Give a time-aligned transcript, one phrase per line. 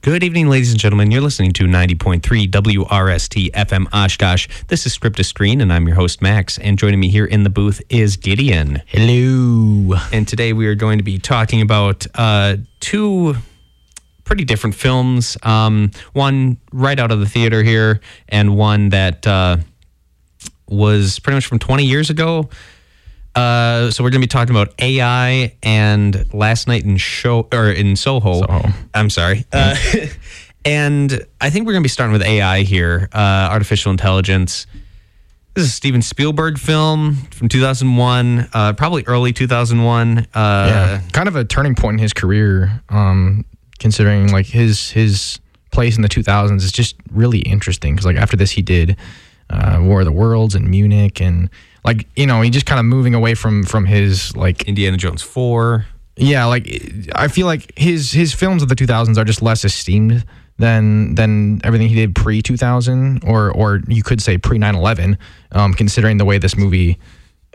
[0.00, 1.10] Good evening, ladies and gentlemen.
[1.10, 4.46] You're listening to 90.3 WRST FM Oshkosh.
[4.68, 6.56] This is Script to Screen, and I'm your host, Max.
[6.56, 8.80] And joining me here in the booth is Gideon.
[8.86, 9.98] Hello.
[10.12, 13.34] And today we are going to be talking about uh, two
[14.22, 15.36] pretty different films.
[15.42, 19.56] Um, one right out of the theater here, and one that uh,
[20.68, 22.48] was pretty much from 20 years ago.
[23.38, 27.70] Uh, so we're going to be talking about AI and Last Night in Show or
[27.70, 28.40] in Soho.
[28.40, 28.68] Soho.
[28.94, 29.44] I'm sorry.
[29.52, 29.76] Uh,
[30.64, 34.66] and I think we're going to be starting with AI here, uh, artificial intelligence.
[35.54, 40.18] This is a Steven Spielberg film from 2001, uh, probably early 2001.
[40.18, 42.82] Uh, Yeah, kind of a turning point in his career.
[42.88, 43.44] Um,
[43.78, 45.38] considering like his his
[45.70, 48.96] place in the 2000s is just really interesting because like after this he did
[49.50, 51.48] uh, War of the Worlds and Munich and
[51.84, 55.22] like you know he just kind of moving away from from his like Indiana Jones
[55.22, 55.86] 4.
[56.16, 56.66] yeah like
[57.14, 60.24] I feel like his his films of the 2000s are just less esteemed
[60.58, 65.16] than than everything he did pre 2000 or or you could say pre 9/11
[65.52, 66.98] um, considering the way this movie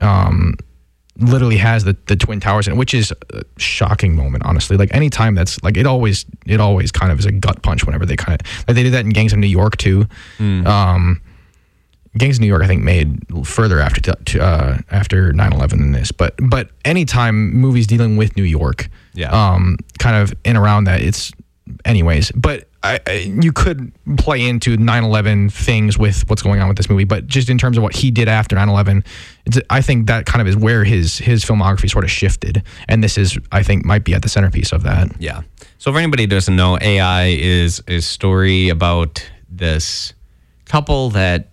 [0.01, 0.55] um,
[1.19, 4.77] literally has the, the twin towers in it, which is a shocking moment honestly.
[4.77, 8.05] Like anytime that's like it always it always kind of is a gut punch whenever
[8.05, 10.07] they kind of like they did that in gangs of new york too.
[10.65, 11.21] Um
[12.17, 16.35] gangs of new york i think made further after uh, after 9-11 than this but
[16.49, 19.31] but anytime movies dealing with new york Yeah.
[19.31, 21.31] um kind of in around that it's
[21.85, 26.75] anyways but I, I, you could play into 9-11 things with what's going on with
[26.75, 29.05] this movie but just in terms of what he did after 9-11
[29.45, 33.01] it's, i think that kind of is where his his filmography sort of shifted and
[33.01, 35.41] this is i think might be at the centerpiece of that Yeah.
[35.77, 40.13] So for anybody who doesn't know, AI is a story about this
[40.65, 41.49] couple that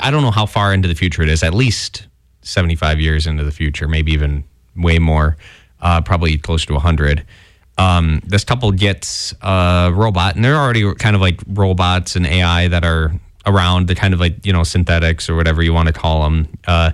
[0.00, 1.42] I don't know how far into the future it is.
[1.42, 2.06] At least
[2.42, 4.44] seventy-five years into the future, maybe even
[4.76, 5.36] way more.
[5.80, 7.24] Uh, probably closer to hundred.
[7.78, 12.68] Um, this couple gets a robot, and they're already kind of like robots and AI
[12.68, 13.12] that are
[13.44, 13.88] around.
[13.88, 16.48] They're kind of like you know synthetics or whatever you want to call them.
[16.66, 16.92] Uh,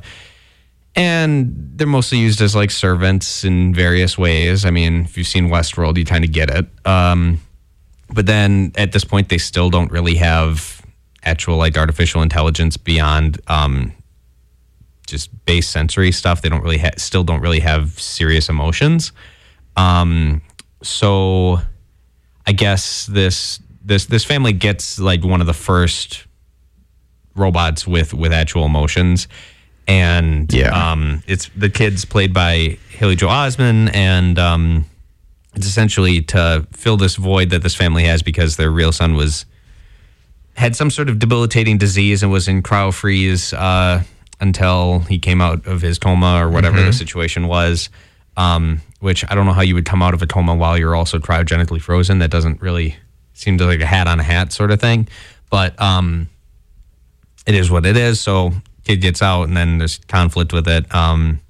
[0.94, 4.64] and they're mostly used as like servants in various ways.
[4.64, 6.66] I mean, if you've seen Westworld, you kind of get it.
[6.86, 7.40] Um,
[8.10, 10.81] but then at this point, they still don't really have
[11.24, 13.92] actual like artificial intelligence beyond um,
[15.06, 16.42] just base sensory stuff.
[16.42, 19.12] They don't really ha- still don't really have serious emotions.
[19.76, 20.42] Um,
[20.82, 21.58] so
[22.46, 26.26] I guess this this this family gets like one of the first
[27.34, 29.26] robots with with actual emotions
[29.88, 30.92] and Yeah.
[30.92, 34.84] um it's the kids played by Haley Joel Osment and um
[35.54, 39.46] it's essentially to fill this void that this family has because their real son was
[40.54, 44.02] had some sort of debilitating disease and was in cryo freeze uh,
[44.40, 47.90] until he came out of his coma or whatever the situation was.
[48.36, 50.94] Um, which I don't know how you would come out of a coma while you're
[50.94, 52.20] also cryogenically frozen.
[52.20, 52.96] That doesn't really
[53.34, 55.08] seem to like a hat on a hat sort of thing.
[55.50, 56.28] But um,
[57.46, 58.20] it is what it is.
[58.20, 58.52] So
[58.84, 60.92] kid gets out, and then there's conflict with it.
[60.94, 61.40] Um,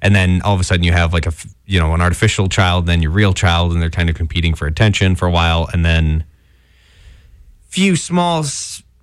[0.00, 1.32] and then all of a sudden you have like a
[1.66, 4.66] you know an artificial child, then your real child, and they're kind of competing for
[4.66, 6.24] attention for a while, and then
[7.68, 8.44] few small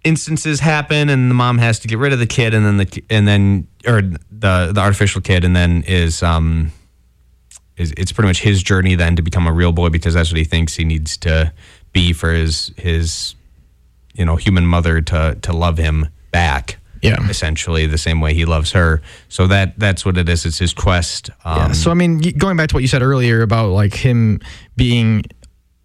[0.04, 3.04] instances happen, and the mom has to get rid of the kid, and then the
[3.10, 6.72] and then or the the artificial kid, and then is um
[7.78, 10.38] is it's pretty much his journey then to become a real boy because that's what
[10.38, 11.52] he thinks he needs to
[11.92, 13.36] be for his his
[14.14, 17.18] you know human mother to to love him back Yeah.
[17.30, 20.74] essentially the same way he loves her so that that's what it is it's his
[20.74, 21.72] quest um, Yeah.
[21.74, 24.40] So I mean, going back to what you said earlier about like him
[24.78, 25.24] being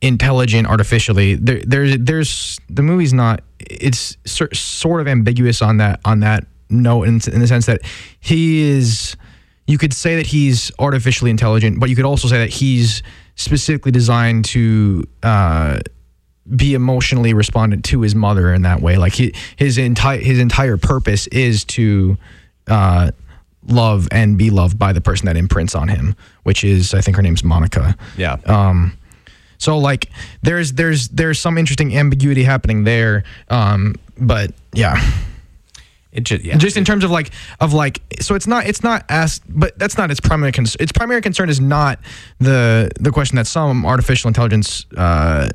[0.03, 3.43] intelligent artificially, there, there's there's the movie's not.
[3.59, 7.81] It's sor- sort of ambiguous on that on that note in, in the sense that
[8.21, 9.17] he is.
[9.67, 13.03] You could say that he's artificially intelligent, but you could also say that he's
[13.37, 15.05] specifically designed to.
[15.23, 15.79] Uh,
[16.57, 18.97] be emotionally respondent to his mother in that way.
[18.97, 22.17] Like he, his entire his entire purpose is to
[22.67, 23.13] uh,
[23.69, 27.17] love and be loved by the person that imprints on him, which is I think
[27.17, 27.95] her name's Monica.
[28.17, 28.97] yeah Um,
[29.61, 30.09] so like
[30.43, 33.23] there's there's there's some interesting ambiguity happening there.
[33.49, 35.01] Um, but yeah,
[36.13, 37.31] it just yeah just in terms of like
[37.61, 40.93] of like so it's not it's not asked but that's not its primary concern its
[40.93, 42.01] primary concern is not
[42.39, 45.49] the the question that some artificial intelligence uh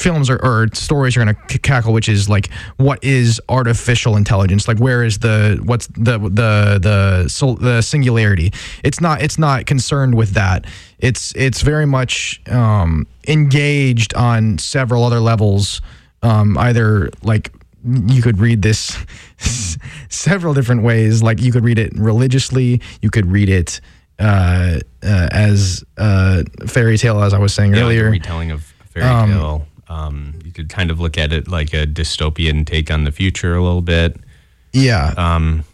[0.00, 4.66] films or, or stories are going to cackle which is like what is artificial intelligence
[4.66, 8.50] like where is the what's the the the the singularity
[8.82, 10.64] it's not it's not concerned with that
[10.98, 15.80] it's it's very much um engaged on several other levels
[16.22, 17.52] um either like
[17.84, 18.94] you could read this
[20.10, 21.22] several different ways.
[21.22, 23.80] Like you could read it religiously, you could read it
[24.18, 28.10] uh, uh, as a fairy tale, as I was saying Yeah, like a earlier.
[28.10, 29.54] retelling of a fairy Fairy tale.
[29.54, 29.62] Um,
[30.44, 33.62] you could kind of look at it like a dystopian take on the future a
[33.62, 34.16] little bit.
[34.72, 35.12] Yeah.
[35.16, 35.64] Um,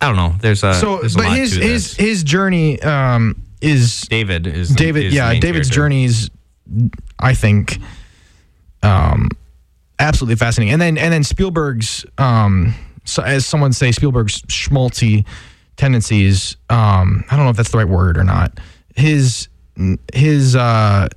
[0.00, 0.34] I don't know.
[0.40, 4.74] There's a so, there's a but his his his journey um, is David is the-
[4.74, 5.04] David.
[5.06, 6.30] is the yeah, main David's journey is,
[7.18, 7.78] I think,
[8.82, 9.28] um,
[9.98, 10.72] absolutely fascinating.
[10.72, 12.74] And then and then Spielberg's, um,
[13.04, 15.24] so as someone say, Spielberg's schmaltzy
[15.76, 16.56] tendencies.
[16.68, 18.58] Um, I don't know if that's the right word or not.
[18.94, 19.48] His
[20.14, 20.56] his.
[20.56, 21.08] Uh,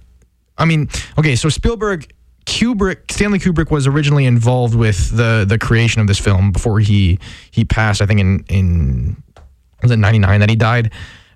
[0.58, 2.12] I mean, okay, so Spielberg.
[2.50, 7.20] Kubrick, Stanley Kubrick was originally involved with the the creation of this film before he
[7.52, 8.02] he passed.
[8.02, 9.24] I think in in
[9.82, 10.92] was it 99 that he died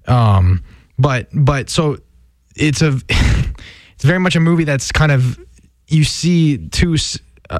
[0.08, 0.64] um
[0.98, 1.98] but but so
[2.56, 5.40] it's a it's very much a movie that's kind of
[5.88, 6.98] you see two
[7.50, 7.60] uh,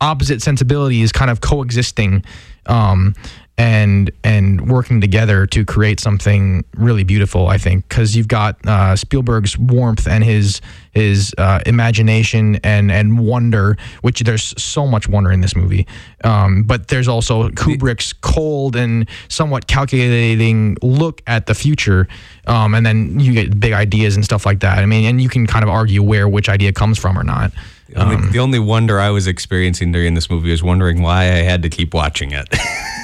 [0.00, 2.24] opposite sensibilities kind of coexisting
[2.66, 3.14] um
[3.58, 8.96] and and working together to create something really beautiful i think because you've got uh,
[8.96, 10.60] spielberg's warmth and his
[10.92, 15.86] his uh, imagination and and wonder which there's so much wonder in this movie.
[16.22, 22.08] Um, but there's also kubrick's cold and somewhat calculating look at the future
[22.46, 24.78] um, and then you get big ideas and stuff like that.
[24.78, 27.52] I mean and you can kind of argue where which idea comes from or not.
[27.94, 31.62] Only, the only wonder I was experiencing during this movie was wondering why I had
[31.62, 32.48] to keep watching it.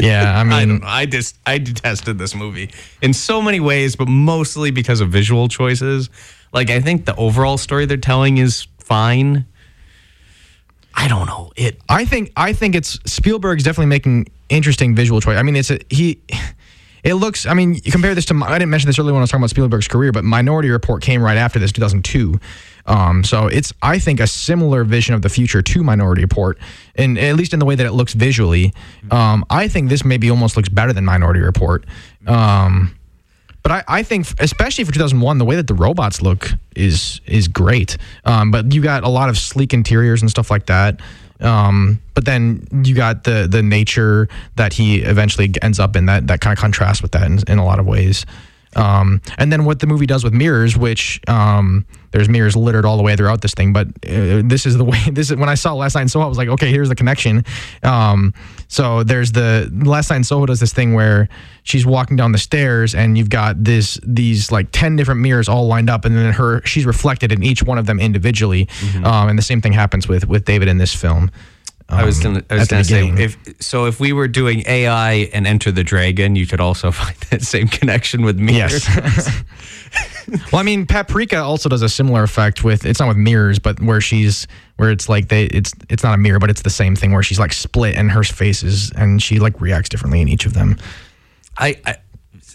[0.00, 0.84] yeah i I mean don't.
[0.84, 2.70] I just I detested this movie
[3.02, 6.10] in so many ways, but mostly because of visual choices.
[6.52, 9.46] Like I think the overall story they're telling is fine.
[10.94, 11.52] I don't know.
[11.56, 15.36] It I think I think it's Spielberg's definitely making interesting visual choice.
[15.36, 16.20] I mean, it's a he.
[17.04, 17.46] It looks.
[17.46, 18.42] I mean, you compare this to.
[18.44, 21.00] I didn't mention this earlier when I was talking about Spielberg's career, but Minority Report
[21.00, 22.40] came right after this, 2002.
[22.88, 26.58] Um, so it's I think a similar vision of the future to Minority Report,
[26.94, 28.72] and at least in the way that it looks visually.
[29.10, 31.84] Um, I think this maybe almost looks better than Minority Report.
[32.26, 32.96] Um,
[33.62, 37.46] but I, I think, especially for 2001, the way that the robots look is is
[37.46, 37.98] great.
[38.24, 41.00] Um, but you got a lot of sleek interiors and stuff like that.
[41.40, 46.26] Um, but then you got the the nature that he eventually ends up in that
[46.28, 48.24] that kind of contrasts with that in, in a lot of ways.
[48.78, 52.96] Um, and then what the movie does with mirrors, which um, there's mirrors littered all
[52.96, 54.98] the way throughout this thing, but uh, this is the way.
[55.18, 56.94] This is when I saw Last Night in Soho, I was like, okay, here's the
[56.94, 57.44] connection.
[57.82, 58.34] Um,
[58.68, 61.28] so there's the Last Night in Soho does this thing where
[61.64, 65.66] she's walking down the stairs and you've got this these like ten different mirrors all
[65.66, 68.68] lined up, and then her she's reflected in each one of them individually.
[69.04, 71.30] Um, and the same thing happens with with David in this film.
[71.90, 75.46] I was um, I was gonna say if so if we were doing AI and
[75.46, 78.86] Enter the Dragon, you could also find that same connection with mirrors.
[78.86, 79.42] Yes.
[80.52, 83.80] well, I mean, Paprika also does a similar effect with it's not with mirrors, but
[83.80, 84.46] where she's
[84.76, 87.22] where it's like they it's it's not a mirror, but it's the same thing where
[87.22, 90.52] she's like split and her face is and she like reacts differently in each of
[90.52, 90.76] them.
[91.56, 91.96] I, I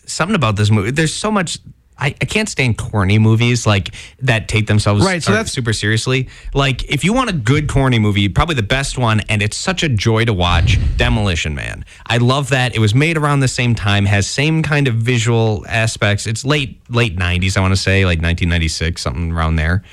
[0.05, 0.91] something about this movie.
[0.91, 1.57] There's so much.
[1.97, 6.27] I, I can't stand corny movies like that take themselves Right, so that's- super seriously.
[6.53, 9.83] Like if you want a good corny movie, probably the best one, and it's such
[9.83, 10.77] a joy to watch.
[10.97, 11.85] Demolition Man.
[12.05, 12.75] I love that.
[12.75, 16.27] It was made around the same time, has same kind of visual aspects.
[16.27, 19.83] It's late late '90s, I want to say, like 1996, something around there.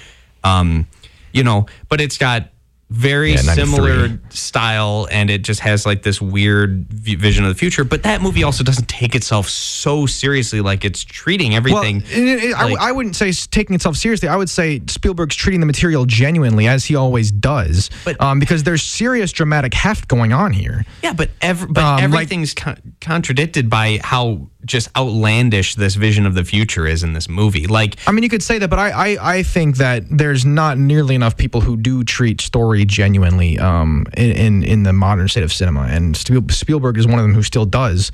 [0.45, 0.87] Um,
[1.33, 2.50] you know, but it's got
[2.91, 7.85] very Yeah, similar style and it just has like this weird vision of the future
[7.85, 12.45] but that movie also doesn't take itself so seriously like it's treating everything Well, it-
[12.45, 14.29] it- I- like- I, wouldn't say taking itself seriously.
[14.29, 18.65] I would say Spielberg's treating the material genuinely, as he always does, But- um, because
[18.65, 20.85] there's serious dramatic heft going on here.
[21.03, 26.27] yeah but ev- but Um, like- everything's con- contradicted by how just outlandish this vision
[26.27, 28.79] of the future is in this movie like I mean, you could say that, but
[28.79, 33.59] I, I, I think that there's not nearly enough people who do treat story genuinely
[33.59, 37.35] um, in, in in the modern state of cinema, and Spielberg is one of them
[37.35, 38.13] who still does.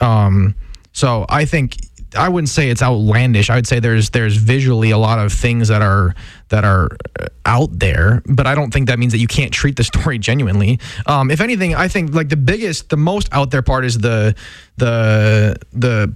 [0.00, 0.54] Um,
[0.92, 1.76] so I think
[2.16, 3.50] I wouldn't say it's outlandish.
[3.50, 6.14] I would say there's there's visually a lot of things that are
[6.48, 6.88] that are
[7.20, 10.18] uh, out there, but I don't think that means that you can't treat the story
[10.18, 10.80] genuinely.
[11.06, 14.34] Um, if anything, I think like the biggest, the most out there part is the
[14.76, 16.14] the the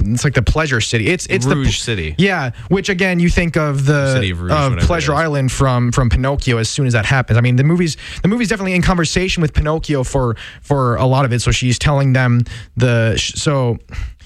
[0.00, 1.06] it's like the pleasure city.
[1.08, 2.14] It's it's the Rouge the City.
[2.18, 5.14] yeah, which again you think of the City of Rouge, whatever Pleasure.
[5.14, 7.38] Island from from Pinocchio as soon as that happens.
[7.38, 11.24] I mean, the movie's the movie's definitely in conversation with Pinocchio for for a lot
[11.24, 11.40] of it.
[11.40, 12.42] So she's telling them
[12.76, 13.78] the so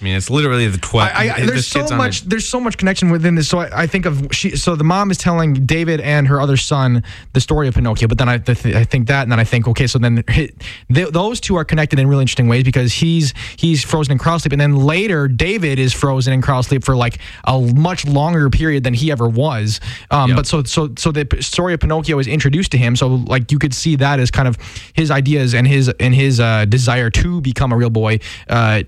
[0.05, 3.35] mean it's literally the 12 I, I, there's so much there's so much connection within
[3.35, 3.49] this.
[3.49, 4.57] So I, I think of she.
[4.57, 8.07] So the mom is telling David and her other son the story of Pinocchio.
[8.07, 10.55] But then I, th- I think that, and then I think okay, so then it,
[10.93, 14.41] th- those two are connected in really interesting ways because he's he's frozen in cryo
[14.41, 18.51] sleep, and then later David is frozen in cryo sleep for like a much longer
[18.51, 19.81] period than he ever was.
[20.11, 20.37] Um, Yep.
[20.37, 22.97] But so so so the story of Pinocchio is introduced to him.
[22.97, 24.59] So like you could see that as kind of
[24.93, 28.21] his ideas and his and his uh, desire to become a real boy.
[28.49, 28.83] Uh,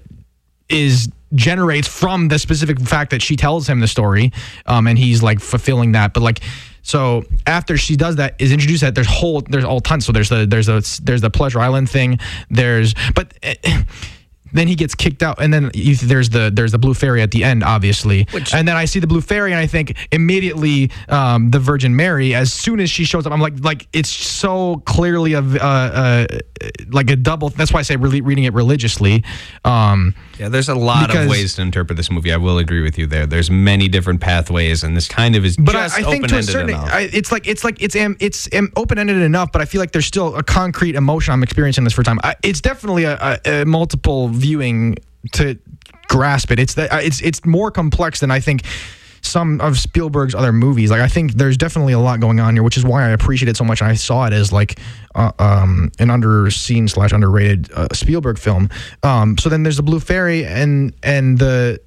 [0.68, 4.32] is generates from the specific fact that she tells him the story
[4.66, 6.40] um, and he's like fulfilling that but like
[6.86, 10.06] So after she does that, is introduced that there's whole there's all tons.
[10.06, 12.20] So there's the there's a there's the Pleasure Island thing.
[12.48, 13.34] There's but.
[14.52, 17.30] Then he gets kicked out, and then you, there's the there's the blue fairy at
[17.30, 18.26] the end, obviously.
[18.52, 22.34] and then I see the blue fairy, and I think immediately um, the Virgin Mary.
[22.34, 26.26] As soon as she shows up, I'm like like it's so clearly a uh, uh,
[26.90, 27.48] like a double.
[27.50, 29.24] That's why I say really reading it religiously.
[29.64, 32.32] Um, Yeah, there's a lot Because- of ways to interpret this movie.
[32.32, 33.26] I will agree with you there.
[33.26, 36.38] There's many different pathways, and this kind of is but I, just I think to
[36.38, 36.90] a certain, enough.
[36.92, 39.92] I, it's like it's like it's am, it's open ended enough, but I feel like
[39.92, 42.18] there's still a concrete emotion I'm experiencing this for time.
[42.22, 44.96] I, it's definitely a, a, a multiple viewing
[45.32, 45.58] to
[46.08, 46.58] grasp it.
[46.58, 48.62] It's that uh, it's it's more complex than I think
[49.22, 50.90] some of Spielberg's other movies.
[50.90, 53.48] Like I think there's definitely a lot going on here, which is why I appreciate
[53.48, 53.80] it so much.
[53.80, 54.78] And I saw it as like
[55.14, 58.70] uh, um, an underseen slash underrated uh, Spielberg film.
[59.02, 61.80] Um, so then there's the Blue Fairy and and the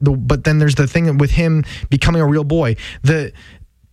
[0.00, 2.76] the but then there's the thing with him becoming a real boy.
[3.02, 3.32] The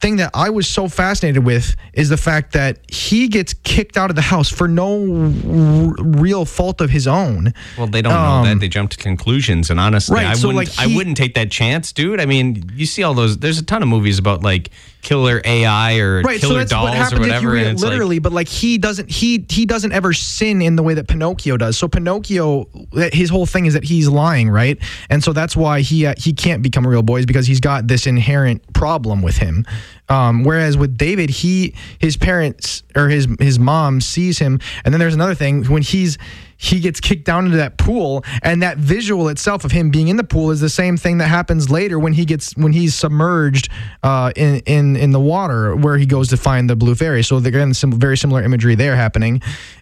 [0.03, 4.09] thing that I was so fascinated with is the fact that he gets kicked out
[4.09, 7.53] of the house for no r- real fault of his own.
[7.77, 8.59] well, they don't know that.
[8.59, 10.77] They jump to conclusions, and honestly, um, Right, I so, wouldn't.
[10.77, 12.19] like, I wouldn't take that chance, dude.
[12.19, 13.37] I mean, you see all those.
[13.37, 14.69] There's a ton of movies about like
[15.01, 17.51] killer AI or Right, so that's dolls what or happens if you whatever.
[17.51, 18.19] read and it like- literally.
[18.19, 21.77] but like he doesn't, he he doesn't ever sin in the way that Pinocchio does.
[21.77, 22.67] So Pinocchio,
[23.11, 24.77] his whole thing is that he's lying, right?
[25.09, 27.59] And so that's why he uh, he can't become a real boy is because he's
[27.61, 29.65] got this inherent problem with him.
[30.09, 34.99] Um, whereas with David, he his parents or his his mom sees him, and then
[34.99, 35.65] there's another thing.
[35.65, 36.17] When he's
[36.63, 40.15] he gets kicked down into that pool and that visual itself of him being in
[40.15, 43.67] the pool is the same thing that happens later when he gets when he's submerged
[44.01, 47.35] uh, in in in the water where he goes to find the blue fairy so
[47.37, 49.41] again some very similar imagery there happening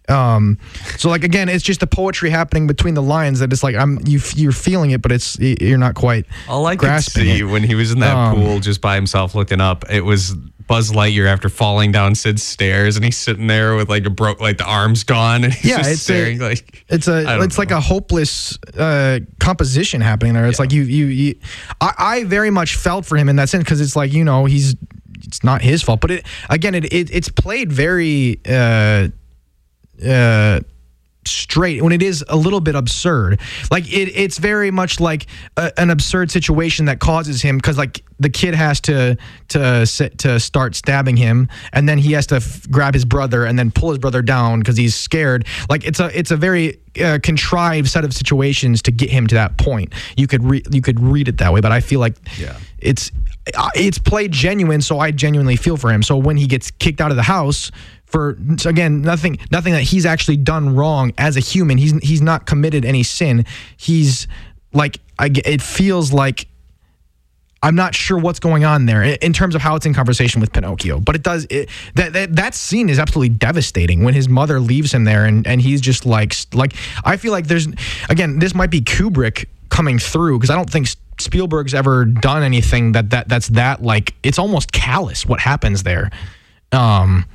[0.09, 0.57] um,
[0.97, 3.99] so like again it's just the poetry happening between the lines that it's like i'm
[4.05, 7.43] you you're feeling it but it's you're not quite All I could grasping see it.
[7.43, 10.35] when he was in that Um, pool just by himself looking up, it was
[10.71, 14.39] Buzz Lightyear after falling down Sid's stairs, and he's sitting there with like a broke,
[14.39, 17.57] like the arms gone, and he's Yeah, just it's a- staring like It's a it's
[17.57, 20.45] like a hopeless uh, composition happening there.
[20.47, 21.35] It's like you you, you
[21.81, 24.45] I, I very much felt for him in that sense because it's like you know
[24.45, 24.75] he's
[25.23, 29.09] it's not his fault, but it again it, it it's played very uh,
[30.07, 30.61] uh,
[31.25, 33.39] straight when it is a little bit absurd.
[33.69, 38.03] Like it, it's very much like a, an absurd situation that causes him because like
[38.19, 39.17] the kid has to
[39.49, 43.45] to sit, to start stabbing him, and then he has to f- grab his brother
[43.45, 45.45] and then pull his brother down because he's scared.
[45.69, 49.35] Like it's a it's a very uh, contrived set of situations to get him to
[49.35, 49.93] that point.
[50.17, 52.57] You could re- you could read it that way, but I feel like Yeah.
[52.79, 53.11] it's
[53.57, 56.03] uh, it's played genuine, so I genuinely feel for him.
[56.03, 57.71] So when he gets kicked out of the house
[58.11, 62.45] for again nothing nothing that he's actually done wrong as a human, he's he's not
[62.45, 63.45] committed any sin.
[63.77, 64.27] He's
[64.73, 66.47] like I, it feels like
[67.63, 70.41] I'm not sure what's going on there in- in terms of how it's in conversation
[70.41, 71.45] with Pinocchio, but it does.
[71.49, 75.45] It, that, that that scene is absolutely devastating when his mother leaves him there, and
[75.45, 76.73] and he's just like like
[77.05, 77.67] I feel like there's
[78.09, 80.87] again this might be Kubrick coming through because I don't think
[81.19, 86.09] Spielberg's ever done anything that that that's that like it's almost callous what happens there.
[86.71, 87.25] Um,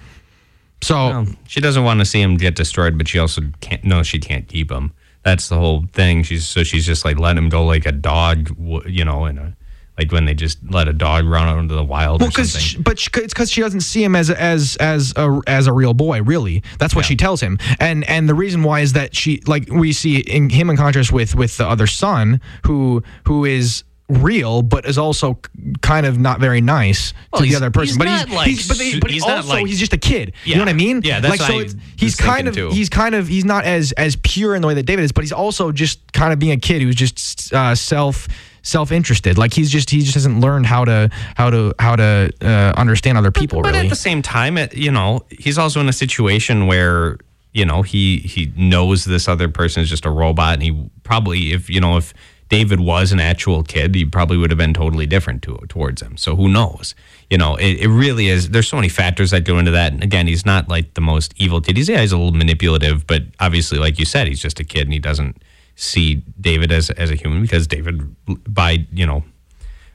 [0.83, 3.83] so Well, she doesn't want to see him get destroyed, but she also can't.
[3.85, 4.93] No, she can't keep him.
[5.25, 6.23] That's the whole thing.
[6.23, 8.51] She's so she's just like letting him go like a dog,
[8.87, 9.57] you know, in a
[9.99, 12.99] like when they just let a dog run out into the wild Well, because but
[12.99, 16.23] she, it's because she doesn't see him as as as a as a real boy.
[16.23, 17.09] Really, that's what Yeah.
[17.09, 17.59] she tells him.
[17.81, 21.13] And and the reason why is that she like we see in him in contrast
[21.13, 25.39] with with the other son who who is real but is also
[25.81, 27.89] kind of not very nice Well, to the other person.
[27.89, 29.99] he's but he's, like, he's but, they, but he's also not, like- he's just a
[29.99, 30.33] kid.
[30.45, 31.03] You know what i mean?
[31.03, 32.71] Yeah, that's like so I he's kind of too.
[32.71, 35.25] he's kind of he's not as as pure in the way that david is but
[35.25, 38.29] he's also just kind of being a kid who's just uh, self
[38.67, 39.39] self-interested.
[39.39, 43.17] Like he's just he just hasn't learned how to how to how to uh, understand
[43.17, 43.87] other people but really.
[43.87, 47.19] at the same time, it, you know, he's also in a situation where
[47.53, 51.53] you know he he knows this other person is just a robot, and he probably
[51.53, 52.13] if you know if
[52.49, 56.17] David was an actual kid, he probably would have been totally different to, towards him.
[56.17, 56.95] So who knows?
[57.29, 58.51] You know, it, it really is.
[58.51, 59.93] There's so many factors that go into that.
[59.93, 61.77] And again, he's not like the most evil kid.
[61.77, 64.83] He's yeah, he's a little manipulative, but obviously, like you said, he's just a kid,
[64.83, 65.43] and he doesn't
[65.75, 69.25] see David as as a human because David, by you know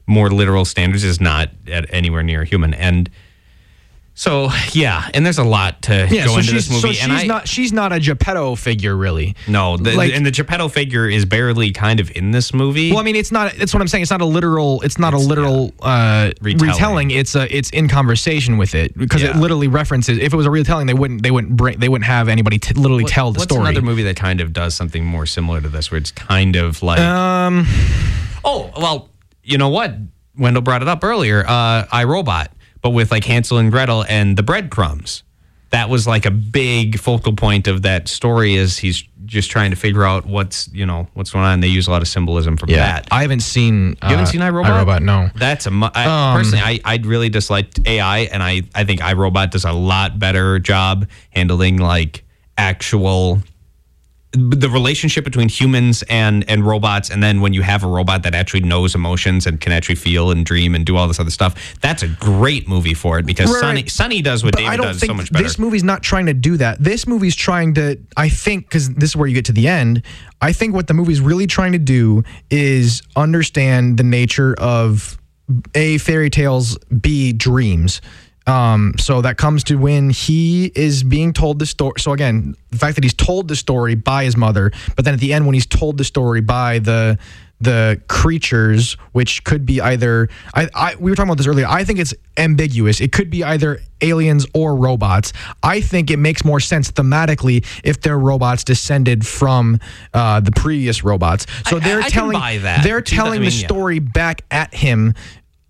[0.08, 2.74] more literal standards is not at anywhere near human.
[2.74, 3.10] And
[4.22, 6.82] so, yeah, and there's a lot to yeah, go so into this movie.
[6.94, 9.36] so and she's I, not she's not a Geppetto figure really.
[9.48, 12.92] no, the, like- and the Geppetto figure is barely kind of in this movie.
[12.92, 13.54] Well, I mean, it's not.
[13.56, 14.04] That's what I'm saying.
[14.04, 14.80] It's not a literal.
[14.82, 16.70] It's not a literal uh, Retelling.
[16.72, 17.12] retelling.
[17.12, 17.54] It's a.
[17.56, 20.20] It's in conversation with it because it literally references.
[20.20, 21.24] If it was a retelling, they wouldn't.
[21.24, 21.80] They wouldn't bring.
[21.80, 23.68] They wouldn't have anybody t- literally What- tell the what's story.
[23.70, 26.84] another movie that kind of does something more similar to this, where it's kind of
[26.84, 27.66] like, Um.
[28.46, 29.10] oh, well,
[29.44, 29.96] you know what?
[30.38, 31.44] Wendell brought it up earlier.
[31.48, 32.52] Uh, I Robot.
[32.82, 35.24] But with like Hansel and Gretel and the breadcrumbs.
[35.72, 38.56] That was like a big focal point of that story.
[38.56, 41.62] Is he's just trying to figure out what's you know what's going on.
[41.62, 43.08] They use a lot of symbolism from that.
[43.10, 43.92] I haven't seen.
[44.04, 44.66] You haven't seen iRobot?
[44.66, 45.30] iRobot, no.
[45.36, 49.00] That's a mu- I, Um, personally, I I really disliked AI, and I I think
[49.00, 52.26] iRobot does a lot better job handling like
[52.58, 53.42] actual
[54.34, 58.34] the relationship between humans and and robots and then when you have a robot that
[58.34, 61.78] actually knows emotions and can actually feel and dream and do all this other stuff
[61.82, 63.88] that's a great movie for it because Right, Sonny.
[63.88, 66.58] Sonny does what But David does so much better this movie's not trying to do
[66.58, 66.80] that.
[66.80, 70.04] This movie's trying to, I think, because this is where you get to the end.
[70.42, 75.20] I think what the movie's really trying to do is understand the nature of
[75.76, 78.02] a fairy tales, b dreams.
[78.48, 82.00] Um, so that comes to when he is being told the story.
[82.00, 85.20] So again, the fact that he's told the story by his mother, but then at
[85.20, 87.20] the end when he's told the story by the
[87.60, 91.68] the creatures, which could be either I, I we were talking about this earlier.
[91.68, 93.00] I think it's ambiguous.
[93.00, 95.32] It could be either aliens or robots.
[95.62, 99.80] I think it makes more sense thematically if they're robots descended from
[100.16, 101.46] uh, the previous robots.
[101.68, 102.40] So I- they're I telling
[102.82, 103.68] they're Do you I telling mean, the yeah.
[103.68, 105.14] story back at him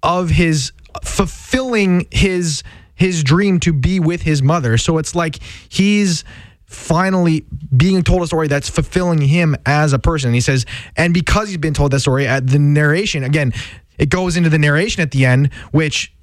[0.02, 0.72] of his
[1.04, 2.64] fulfilling his
[2.96, 4.78] his dream to be with his mother.
[4.78, 6.24] So it's like he's
[6.66, 7.46] finally
[7.76, 10.30] being told a story that's fulfilling him as a person.
[10.30, 13.54] And he says, and because he's been told that story at the narration, again,
[13.98, 16.14] it goes into the narration at the end, which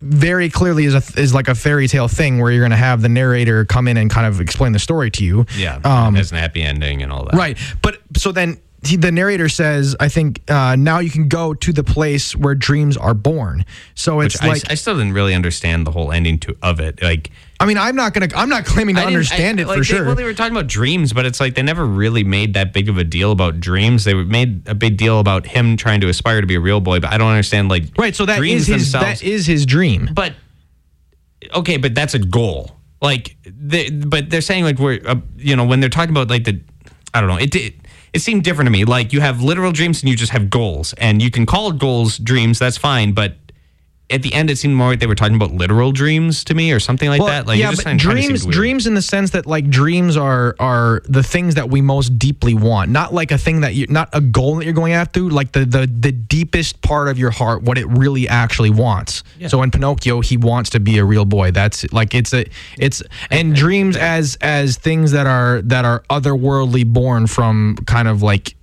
[0.00, 3.00] very clearly is a is like a fairy tale thing where you're going to have
[3.00, 5.46] the narrator come in and kind of explain the story to you.
[5.56, 7.56] yeah Um, has an happy ending and all that Right.
[7.80, 11.72] But so then he, the narrator says, I think uh, now you can go to
[11.72, 13.64] the place where dreams are born.
[13.94, 16.80] So it's Which I, like, I still didn't really understand the whole ending to of
[16.80, 19.78] it like I mean, I'm not to, I'm not claiming to understand I- it like
[19.78, 20.04] for they- sure.
[20.04, 22.88] well, they were talking about dreams, but it's like they never really made that big
[22.90, 24.04] of a deal about dreams.
[24.04, 27.00] They made a big deal about him trying to aspire to be a real boy,
[27.00, 28.14] but I don't understand like right.
[28.14, 29.20] So that dreams is his, themselves.
[29.20, 30.10] that is his dream.
[30.12, 30.34] but
[31.54, 32.72] okay, but that's a goal.
[33.00, 36.44] Like, they, but they're saying like we're uh, you know when they're talking about like
[36.44, 36.60] the
[37.14, 37.54] I don't know it.
[37.54, 37.74] it
[38.16, 38.86] it seemed different to me.
[38.86, 42.16] Like you have literal dreams and you just have goals, and you can call goals
[42.16, 42.58] dreams.
[42.58, 43.36] That's fine, but
[44.08, 46.70] at the end, it seemed more like they were talking about literal dreams to me,
[46.72, 47.46] or something like that.
[47.46, 50.54] Like yeah, just but kinda- kinda dreams, dreams in the sense that like dreams are
[50.60, 54.08] are the things that we most deeply want, not like a thing that you, not
[54.12, 57.62] a goal that you're going after, like the the the deepest part of your heart,
[57.62, 59.24] what it really actually wants.
[59.48, 61.50] So in Pinocchio, he wants to be a real boy.
[61.50, 62.44] That's like it's a
[62.78, 68.22] it's and dreams as as things that are that are otherworldly, born from kind of
[68.22, 68.54] like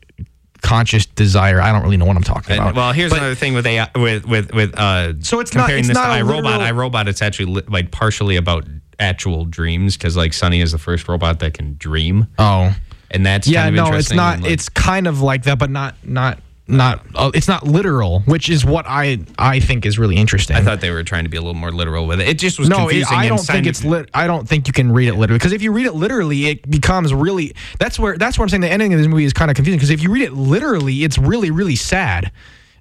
[0.64, 1.62] conscious desire.
[1.62, 2.76] I don't really know what I'm talking And, about.
[2.76, 5.14] well, here's But- another thing with AI, with with with uh.
[5.22, 6.44] So it's not- comparing it's this not to a iRobot.
[6.44, 8.66] literal- iRobot, it's actually li- like partially about
[9.00, 12.74] actual dreams because like Sonny is the first robot that can dream, oh.
[13.12, 15.70] and that's yeah kind of no it's not like- it's kind of like that but
[15.70, 20.16] not not not uh, it's not literal which is what i i think is really
[20.16, 22.28] interesting I thought they were trying to be a little more literal with it.
[22.30, 23.18] It just was no, it, confusing.
[23.18, 24.10] I don't think it's lit.
[24.14, 26.70] I don't think you can read it literally because if you read it literally, it
[26.70, 27.54] becomes really.
[27.80, 29.78] That's where that's where I'm saying the ending of this movie is kind of confusing
[29.78, 32.32] because if you read it literally, it's really really sad.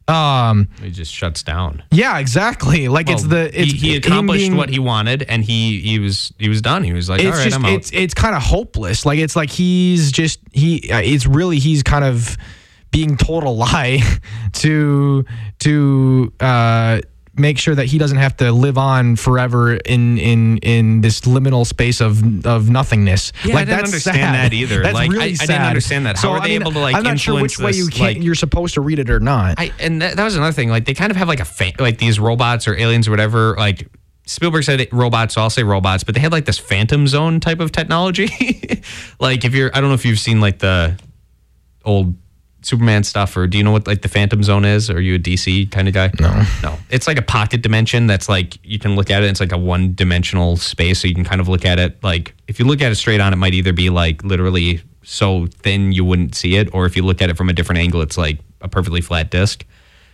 [0.09, 0.69] Um.
[0.83, 1.83] It just shuts down.
[1.91, 2.19] Yeah.
[2.19, 2.89] Exactly.
[2.89, 6.33] Like it's the it's he, he accomplished being- what he wanted, and he he was
[6.39, 6.85] he was done.
[6.85, 7.73] He was like, all right, just I'm out.
[7.73, 9.05] it's it's kind of hopeless.
[9.07, 10.91] Like it's like he's just he.
[10.91, 12.37] uh, It's really he's kind of
[12.93, 13.99] being told a lie
[14.53, 15.25] to
[15.61, 17.01] to uh,
[17.35, 21.67] make sure that he doesn't have to live on forever in in in this liminal
[21.67, 23.33] space of of nothingness.
[23.45, 24.35] Yeah, I didn't understand sad.
[24.35, 24.83] that either.
[24.83, 26.17] That's Like, I- really I didn't understand that.
[26.17, 27.77] How so are they I mean, able to, like, I'm not sure which way influence
[27.79, 28.17] you can't.
[28.19, 29.55] like- you're supposed to read it or not.
[29.59, 30.69] I and that, that was another thing.
[30.69, 33.57] Like they kind of have like a fa- like these robots or aliens or whatever.
[33.57, 33.89] Like
[34.27, 37.41] Spielberg said it, robots, so I'll say robots, but they had like this phantom zone
[37.41, 38.29] type of technology.
[39.19, 40.97] like if you're, I don't know if you've seen like the
[41.85, 42.15] old
[42.63, 44.89] Superman stuff, or do you know what like the phantom zone is?
[44.91, 46.11] Are you a DC kind of guy?
[46.21, 46.79] No, no.
[46.91, 49.27] It's like a pocket dimension that's like you can look at it.
[49.27, 52.03] It's like a one dimensional space, so you can kind of look at it.
[52.03, 55.47] Like if you look at it straight on, it might either be like literally so
[55.47, 58.01] thin you wouldn't see it, or if you look at it from a different angle,
[58.01, 59.65] it's like a perfectly flat disc.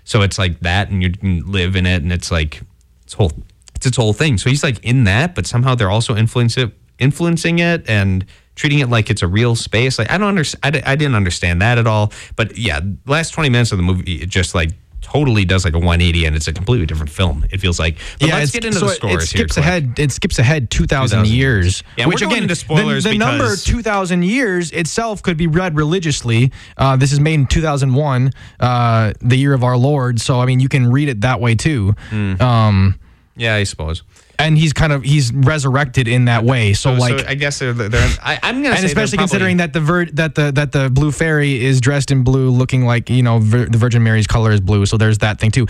[0.05, 2.63] So it's like that, and you can live in it, and it's like
[3.05, 3.33] it's whole
[3.75, 4.39] it's its whole thing.
[4.39, 8.25] So he's like in that, but somehow they're also influencing it, influencing it and
[8.59, 9.99] treating it like it's a real space.
[9.99, 10.77] Like I don't understand.
[10.77, 12.13] I, I didn't understand that at all.
[12.37, 15.79] But yeah, last twenty minutes of the movie, it just like totally does like a
[15.79, 17.43] 180, and it's a completely different film.
[17.51, 17.97] It feels like.
[18.21, 19.63] But let's get into so the scores It skips here.
[19.65, 19.99] ahead.
[19.99, 21.83] It skips ahead 2,000 2,000 years.
[21.97, 26.53] Yeah, which again, into spoilers the, the number 2,000 years itself could be read religiously.
[26.77, 30.21] Uh, this is made in 2001, uh, the year of our Lord.
[30.21, 31.93] So I mean, you can read it that way too.
[32.11, 32.43] Hmm.
[32.43, 32.99] Um,
[33.35, 34.03] Yeah, I suppose.
[34.39, 36.73] And he's kind of he's resurrected in that way.
[36.73, 37.21] So, like.
[37.21, 40.07] so I guess they're, they're I, I'm gonna and say especially considering that the ver-
[40.07, 43.67] that the that the blue fairy is dressed in blue, looking like you know vir-
[43.67, 45.67] the Virgin Mary's color is blue, so there's that thing too.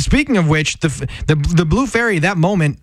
[0.00, 0.88] Speaking of which, the
[1.26, 2.80] the the blue fairy that moment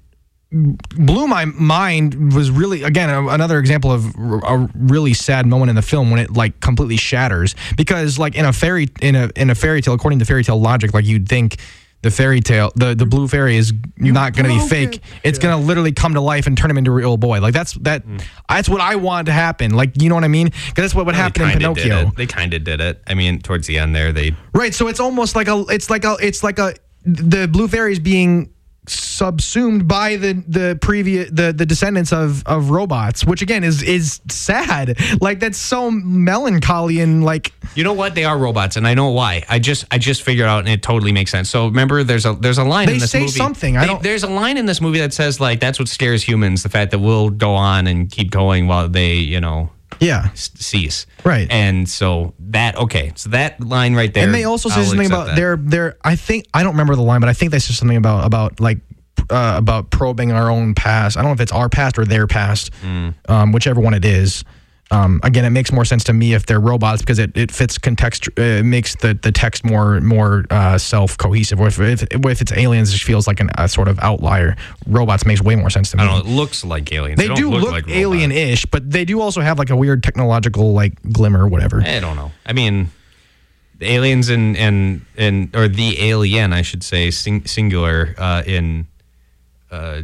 [0.53, 5.81] blew my mind was really again another example of a really sad moment in the
[5.81, 9.55] film when it like completely shatters because like in a fairy in a in a
[9.55, 11.57] fairy tale according to fairy tale logic like you'd think
[12.03, 15.01] the fairy tale the the blue fairy is not going to be fake it.
[15.23, 17.53] it's going to literally come to life and turn him into a real boy like
[17.53, 18.17] that's that hmm.
[18.47, 21.05] that's what i wanted to happen like you know what i mean because that's what
[21.05, 22.11] would they happen in pinocchio.
[22.15, 23.01] They kind of did it.
[23.07, 24.73] I mean, towards the end there, they Right.
[24.73, 26.73] So it's almost like a it's like a it's like a
[27.05, 28.52] the blue fairies being
[28.87, 34.19] subsumed by the the previous the the descendants of of robots which again is is
[34.29, 38.13] sad like that's so melancholy and like You know what?
[38.13, 39.43] They are robots, and I know why.
[39.49, 41.49] I just I just figured out, and it totally makes sense.
[41.49, 43.31] So remember, there's a there's a line They in this say movie.
[43.31, 43.77] something.
[43.77, 46.21] I They- don't- There's a line in this movie that says like that's what scares
[46.21, 50.29] humans: the fact that we'll go on and keep going while they, you know, yeah
[50.31, 51.05] s- cease.
[51.23, 51.47] Right.
[51.51, 54.23] And so that okay, so that line right there.
[54.25, 55.35] and they also say I'll something about that.
[55.35, 57.97] their their I think I don't remember the line but I think they said something
[57.97, 58.79] about about like
[59.29, 62.27] uh, about probing our own past I don't know if it's our past or their
[62.27, 63.13] past Mm.
[63.29, 64.43] um, whichever one it is
[64.93, 67.77] um, again it makes more sense to me if they're robots because it, it fits
[67.77, 72.41] context uh, it makes the, the text more more uh, self cohesive if, if, if
[72.41, 74.55] it's aliens it just feels like an, a sort of outlier
[74.87, 76.31] robots makes way more sense to me I don't know.
[76.31, 77.19] It looks like aliens.
[77.19, 80.73] they don't do look, like alien-ish but they do also have like a weird technological
[80.73, 82.31] like glimmer or whatever I don't know.
[82.45, 82.89] I mean,
[83.81, 88.87] aliens and and and or the alien, I should say, sing, singular uh, in
[89.71, 90.03] uh,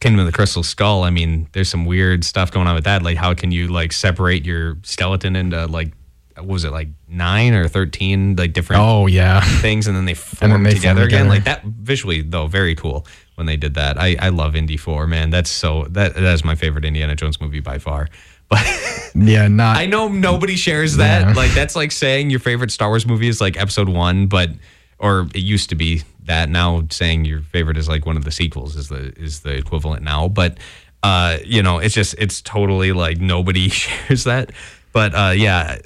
[0.00, 1.02] Kingdom of the Crystal Skull.
[1.04, 3.02] I mean, there's some weird stuff going on with that.
[3.02, 5.92] Like, how can you like separate your skeleton into like
[6.36, 10.14] what was it like nine or thirteen like different oh yeah things, and then they
[10.14, 11.28] form then they form together again.
[11.28, 13.98] Like that visually, though, very cool when they did that.
[13.98, 15.30] I I love Indy Four, man.
[15.30, 18.08] That's so that that is my favorite Indiana Jones movie by far.
[18.50, 18.66] But
[19.14, 21.20] yeah not I know nobody shares that.
[21.20, 21.34] Yeah.
[21.34, 24.50] Like that's like saying your favorite Star Wars movie is like Episode One, but
[24.98, 26.48] or it used to be that.
[26.48, 30.02] Now saying your favorite is like one of the sequels is the is the equivalent
[30.02, 30.28] now.
[30.28, 30.58] But
[31.02, 34.52] uh, you know, it's just it's totally like nobody shares that.
[34.92, 35.78] But uh, yeah,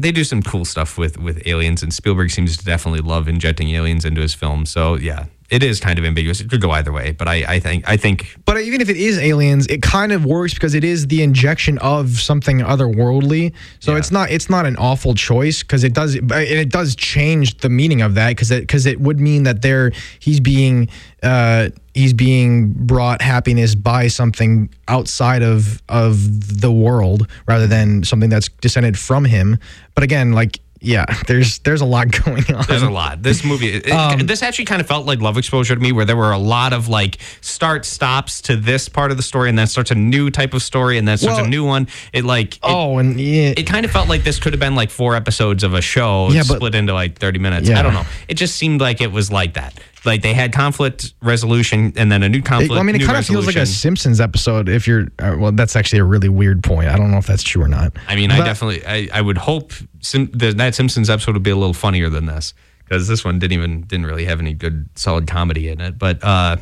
[0.00, 3.70] they do some cool stuff with with aliens, and Spielberg seems to definitely love injecting
[3.70, 4.66] aliens into his film.
[4.66, 6.40] So yeah, it is kind of ambiguous.
[6.40, 8.96] It could go either way, but I I think I think But even if it
[8.96, 13.52] is aliens, it kind of works because it is the injection of something otherworldly.
[13.80, 13.98] So Yeah.
[13.98, 17.68] it's not it's not an awful choice because it does and it does change the
[17.68, 20.88] meaning of that because it because it would mean that there he's being
[21.22, 28.30] uh, he's being brought happiness by something outside of of the world rather than something
[28.30, 29.58] that's descended from him.
[29.94, 32.64] But again, like yeah, there's there's a lot going on.
[32.68, 33.22] There's a lot.
[33.22, 36.04] This movie, it- Um, this actually kind of felt like love exposure to me, where
[36.04, 39.58] there were a lot of like start stops to this part of the story, and
[39.58, 41.88] then starts a new type of story, and then starts Well- a new one.
[42.12, 44.74] It like it, oh, and yeah, it kind of felt like this could have been
[44.74, 47.68] like four episodes of a show Yeah, but- split into like 30 minutes.
[47.68, 47.78] Yeah.
[47.78, 48.04] I don't know.
[48.28, 49.74] It just seemed like it was like that.
[50.04, 52.72] Like they had conflict resolution and then a new It- conflict.
[52.78, 53.64] I mean, it kind of feels like a.
[53.66, 54.68] Simpsons episode.
[54.68, 56.88] If you're, uh, well, that's actually a really weird point.
[56.88, 57.92] I don't know if that's true or not.
[58.08, 61.50] I mean, I definitely, I, I would hope Sim, that, that Simpsons episode would be
[61.50, 62.52] a little funnier than this
[62.84, 65.98] because this one didn't even didn't really have any good solid comedy in it.
[65.98, 66.56] But uh,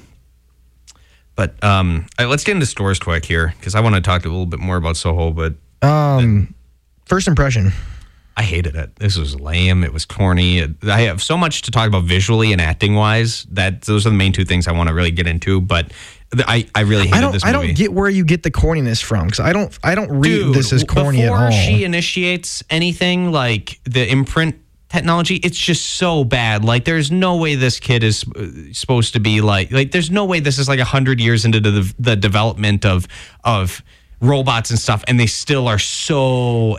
[1.34, 4.28] but um, right, let's get into stores quick here because I want to talk a
[4.28, 5.30] little bit more about Soho.
[5.32, 6.54] But Um,
[7.06, 7.72] first impression.
[8.36, 8.96] I hated it.
[8.96, 9.84] This was lame.
[9.84, 10.58] It was corny.
[10.58, 13.44] It, I have so much to talk about visually and acting wise.
[13.50, 15.60] That those are the main two things I want to really get into.
[15.60, 15.92] But
[16.34, 17.32] I, I really hated I don't.
[17.32, 19.76] this I don't get where you get the corniness from because I don't.
[19.82, 21.48] I don't read Dude, this as corny at all.
[21.48, 26.64] before she initiates anything like the imprint technology, it's just so bad.
[26.64, 29.70] Like, there's no way this kid is uh, supposed to be like.
[29.70, 33.06] Like, there's no way this is like a hundred years into the the development of
[33.44, 33.82] of
[34.20, 36.78] robots and stuff, and they still are so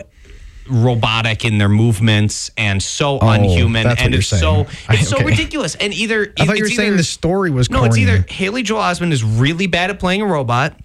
[0.68, 3.86] robotic in their movements and so oh, unhuman.
[3.86, 4.40] Oh, what and it's saying.
[4.40, 5.74] so I- it's so ridiculous.
[5.76, 8.24] And either I thought you were it's saying either- the story was no, it's either
[8.28, 10.78] Haley Joel Osment is really bad at playing a robot,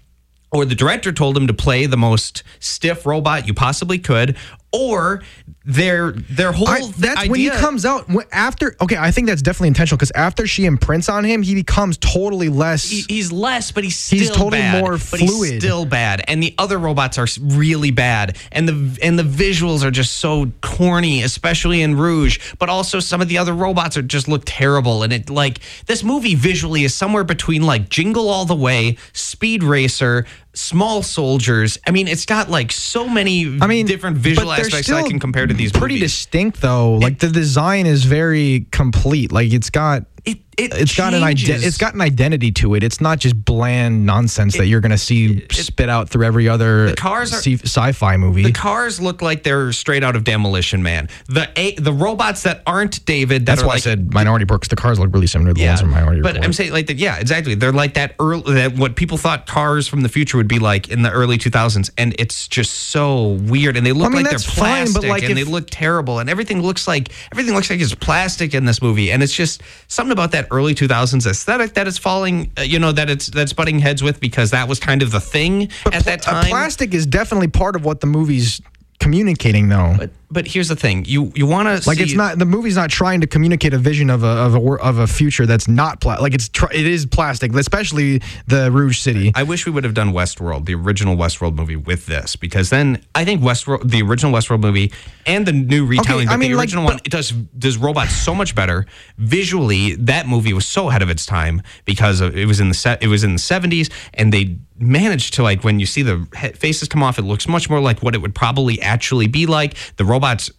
[0.52, 4.36] or the director told him to play the most stiff robot you possibly could,
[4.72, 5.22] or
[5.64, 8.74] their their whole I, that's when he comes out after.
[8.80, 12.48] Okay, I think that's definitely intentional because after she imprints on him, he becomes totally
[12.48, 12.88] less.
[12.88, 15.60] he- he's less, but he's still He's totally bad, more but he's fluid.
[15.60, 19.90] still bad, and the other robots are really bad, and the and the visuals are
[19.90, 22.38] just so corny, especially in Rouge.
[22.58, 26.02] But also some of the other robots are just look terrible, and it like this
[26.02, 30.26] movie visually is somewhere between like Jingle All the Way, Speed Racer.
[30.52, 31.78] Small soldiers.
[31.86, 35.20] I mean, it's got like so many I mean, different visual aspects that I can
[35.20, 36.10] compare to these pretty movies.
[36.12, 36.94] distinct though.
[36.94, 39.30] Like the design is very complete.
[39.30, 40.06] Like it's got.
[40.24, 42.82] it It it's got an it's got an identity to it.
[42.82, 46.94] It's not just bland nonsense that you're going to see spit out through every other
[46.94, 48.42] cars are- sci- sci-fi movie.
[48.42, 51.08] The cars look like they're straight out of Demolition Man.
[51.28, 53.46] The a, the robots that aren't David.
[53.46, 54.60] That That's why like, I said Minority Report.
[54.62, 56.44] 'cause The cars look really similar to the ones from Minority but Report.
[56.44, 56.98] I'm saying like that.
[56.98, 57.54] Yeah, exactly.
[57.54, 58.54] They're like that early.
[58.54, 61.90] That what people thought cars from the future would be like in the early 2000s,
[61.96, 63.76] and it's just so weird.
[63.76, 65.68] And they look I mean, like they're fine, plastic, but, like, and if- they look
[65.70, 69.32] terrible, and everything looks like everything looks like it's plastic in this movie, and it's
[69.34, 72.50] just something about that early 2000s aesthetic that is falling.
[72.58, 75.20] Uh, you know that it's that's butting heads with because that was kind of the
[75.20, 76.50] thing but at that Uh, time.
[76.50, 78.60] plastic is definitely part of what the movie's
[78.98, 79.94] communicating, though.
[79.98, 82.90] but but here's the thing: you you want to like it's not the movie's not
[82.90, 86.18] trying to communicate a vision of a of a of a future that's not pla-
[86.20, 89.32] like it's tr- it is plastic, especially the Rouge City.
[89.34, 93.02] I wish we would have done Westworld, the original Westworld movie, with this because then
[93.14, 94.92] I think Westworld, the original Westworld movie,
[95.26, 97.76] and the new retelling, I but mean, the like, original but- one, it does does
[97.76, 98.86] robots so much better
[99.18, 99.94] visually.
[99.96, 103.02] That movie was so ahead of its time because of, it was in the set,
[103.02, 106.88] it was in the seventies, and they managed to like when you see the faces
[106.88, 109.74] come off, it looks much more like what it would probably actually be like.
[109.96, 110.50] The robots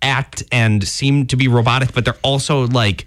[0.00, 3.06] act and seem to be robotic, but they're also like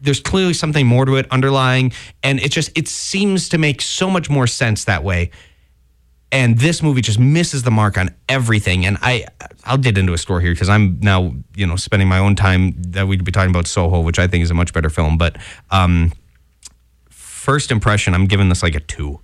[0.00, 1.90] there's clearly something more to it underlying
[2.22, 5.30] and it just it seems to make so much more sense that way.
[6.30, 9.24] And this movie just misses the mark on everything and i
[9.64, 12.74] i'll get into a score here because i'm now you know spending my own time
[12.76, 15.36] that we'd be talking about soho which i think is a much better film but
[15.70, 16.12] um
[17.08, 19.20] first impression i'm giving this like a two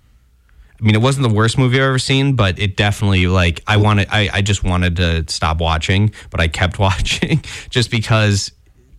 [0.81, 3.77] I mean, it wasn't the worst movie I've ever seen, but it definitely like I
[3.77, 4.09] wanted.
[4.11, 8.51] I, I just wanted to stop watching, but I kept watching just because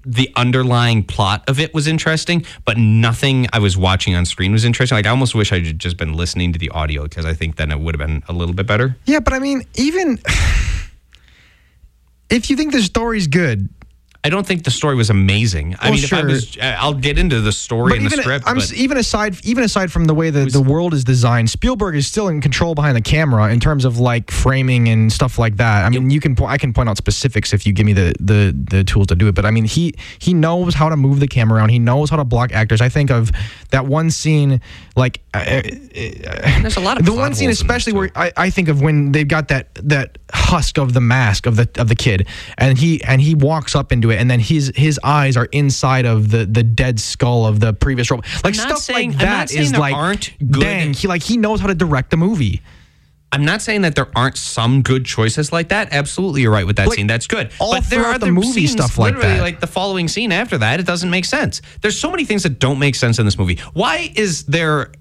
[0.06, 4.66] the underlying plot of it was interesting, but nothing I was watching on screen was
[4.66, 4.96] interesting.
[4.96, 7.72] Like I almost wish I'd just been listening to the audio because I think then
[7.72, 8.98] it would have been a little bit better.
[9.06, 10.20] Yeah, but I mean, even
[12.30, 13.70] if you think the story's good,
[14.24, 15.76] I don't think the story was amazing.
[15.80, 18.22] I Well, mean, if I was, I'll get into the story but and the even
[18.24, 18.46] script.
[18.48, 21.50] I'm, but s- even aside even aside from the way that the world is designed,
[21.50, 25.40] Spielberg is still in control behind the camera in terms of like framing and stuff
[25.40, 25.86] like that.
[25.86, 28.14] I mean, you can po- I can point out specifics if you give me the
[28.20, 29.34] the the tools to do it.
[29.34, 31.70] But I mean, he he knows how to move the camera around.
[31.70, 32.80] He knows how to block actors.
[32.80, 33.32] I think of
[33.72, 34.62] that one scene
[34.96, 35.22] like.
[35.34, 35.62] Uh, uh,
[36.62, 38.68] there's a lot of the one scene holes in this, especially where I, I think
[38.68, 42.28] of when they've got that that husk of the mask of the of the kid
[42.58, 46.06] and he and he walks up into it and then his his eyes are inside
[46.06, 49.76] of the the dead skull of the previous robot like stuff saying- like that is
[49.76, 52.62] like aren't good- dang he like he knows how to direct the movie
[53.34, 55.94] I'm not saying that there aren't some good choices like that.
[55.94, 57.08] Absolutely, you're right with that Like, scene.
[57.08, 57.50] That's good.
[57.60, 59.40] all but there are the movie stuff like that.
[59.40, 61.62] Like the following scene after that, it doesn't make sense.
[61.82, 63.58] There's so many things that don't make sense in this movie.
[63.72, 64.92] Why is there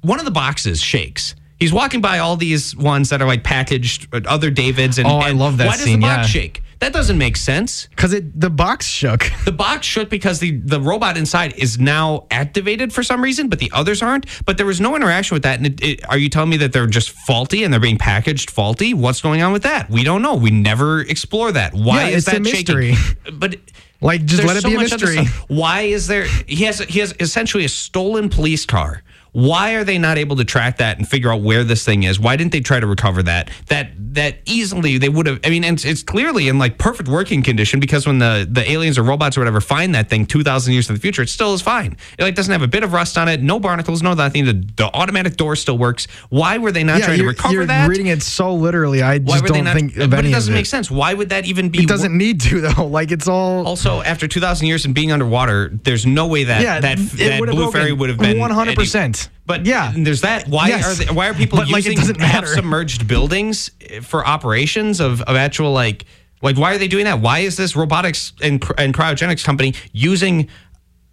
[0.00, 1.34] one of the boxes shakes?
[1.60, 5.18] He's walking by all these ones that are like packaged, uh, other Davids, and Oh,
[5.18, 6.40] I love that Why does the box yeah.
[6.40, 6.62] shake?
[6.84, 7.86] That doesn't make sense.
[7.86, 12.26] because it the box shook The box shook because the, the robot inside is now
[12.30, 14.26] activated for some reason, but the others aren't.
[14.44, 15.56] But there was no interaction with that.
[15.58, 18.50] And it, it, are you telling me that they're just faulty and they're being packaged
[18.50, 18.92] faulty?
[18.92, 19.88] What's going on with that?
[19.88, 20.34] We don't know.
[20.34, 21.72] We never explore that.
[21.72, 22.92] Why Yeah, is it's a that mystery.
[22.94, 23.38] shaking?
[23.38, 23.56] But
[24.02, 25.24] Like, just let it so be a mystery.
[25.48, 26.26] Why is there?
[26.46, 29.02] He has he has essentially a stolen police car.
[29.34, 32.20] Why are they not able to track that and figure out where this thing is?
[32.20, 33.50] Why didn't they try to recover that?
[33.66, 35.40] That that easily they would have.
[35.44, 38.70] I mean, and it's, it's clearly in like perfect working condition because when the the
[38.70, 41.28] aliens or robots or whatever find that thing two thousand years in the future, it
[41.28, 41.96] still is fine.
[42.16, 44.44] It like doesn't have a bit of rust on it, no barnacles, no nothing.
[44.44, 46.06] The, the automatic door still works.
[46.28, 47.88] Why were they not trying to recover you're that?
[47.88, 49.74] reading it so literally I just don't not?
[49.74, 50.92] think of but any it doesn't make it sense.
[50.92, 51.80] Why would that even be?
[51.80, 55.70] it doesn't need to though like it's all Also, after 2,000 years and being underwater,
[55.70, 59.23] there's no way that Yeah, that, that blue fairy would have been 100%.
[59.46, 59.92] But Yeah.
[59.96, 60.48] there's that.
[60.48, 60.84] Why Yes.
[61.00, 62.46] are they, why are people But, like, it using doesn't matter.
[62.46, 63.70] submerged buildings
[64.02, 66.04] for operations of, of actual like
[66.42, 67.20] like why are they doing that?
[67.20, 70.48] Why is this robotics and and cryogenics company using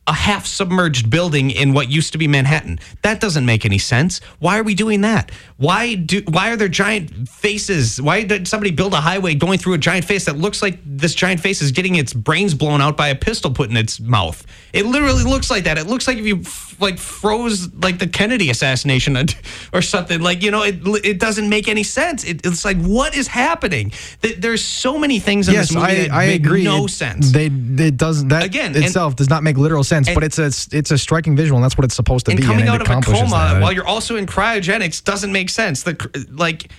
[0.07, 2.79] a half submerged building in what used to be Manhattan.
[3.03, 4.19] That doesn't make any sense.
[4.39, 5.31] Why are we doing that?
[5.57, 8.01] Why do why are there giant faces?
[8.01, 11.13] Why did somebody build a highway going through a giant face that looks like this
[11.13, 14.43] giant face is getting its brains blown out by a pistol put in its mouth?
[14.73, 15.77] It literally looks like that.
[15.77, 19.15] It looks like if you f- like froze like the Kennedy assassination
[19.73, 20.19] or something.
[20.19, 22.23] Like, you know, it it doesn't make any sense.
[22.23, 23.91] It, it's like what is happening?
[24.23, 26.85] Th- There's so many things in yes this movie I, that I make agree no
[26.85, 27.31] It- sense.
[27.31, 30.47] they it doesn't that Again, and- itself does not make literal sense but it's a
[30.75, 32.81] it's a striking visual and that's what it's supposed to and be coming and out
[32.81, 33.61] of a coma that.
[33.61, 35.83] while you're also in cryogenics doesn't make sense.
[35.83, 36.71] The like,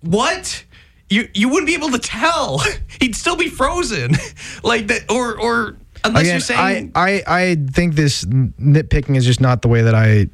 [0.00, 0.64] what?
[1.10, 2.62] You you wouldn't be able to tell.
[3.00, 4.12] He'd still be frozen,
[4.62, 6.92] like that, or or unless Again, you're saying.
[6.94, 10.28] I, I I think this nitpicking is just not the way that I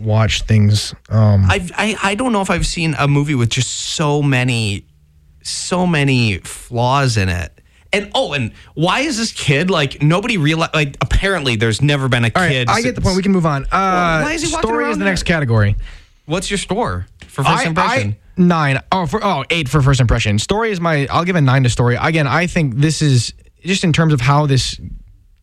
[0.00, 0.94] watch things.
[1.08, 4.86] Um, I've, I I don't know if I've seen a movie with just so many,
[5.42, 7.60] so many flaws in it,
[7.92, 10.70] And oh, and why is this kid like nobody realize?
[10.72, 12.68] Like apparently, there's never been a All right, kid.
[12.70, 13.16] I get the point.
[13.16, 13.64] We can move on.
[13.64, 15.12] Uh, why is he walking story around is the there?
[15.12, 15.76] next category.
[16.24, 18.16] What's your score for first I, impression?
[18.36, 18.80] I nine.
[18.90, 20.38] Oh, for oh eight for first impression.
[20.38, 21.06] Story is my.
[21.10, 21.96] I'll give a nine to story.
[22.00, 24.80] Again, I think this is just in terms of how this.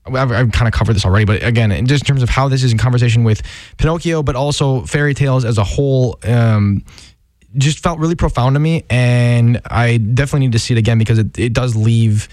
[0.06, 2.48] I've, I've kind of covered this already, but again, in just in terms of how
[2.48, 3.44] this is in conversation with
[3.78, 6.18] Pinocchio, but also fairy tales as a whole.
[6.24, 6.84] Um,
[7.58, 11.20] just felt really profound to me, and I definitely need to see it again because
[11.20, 12.30] it, it does leave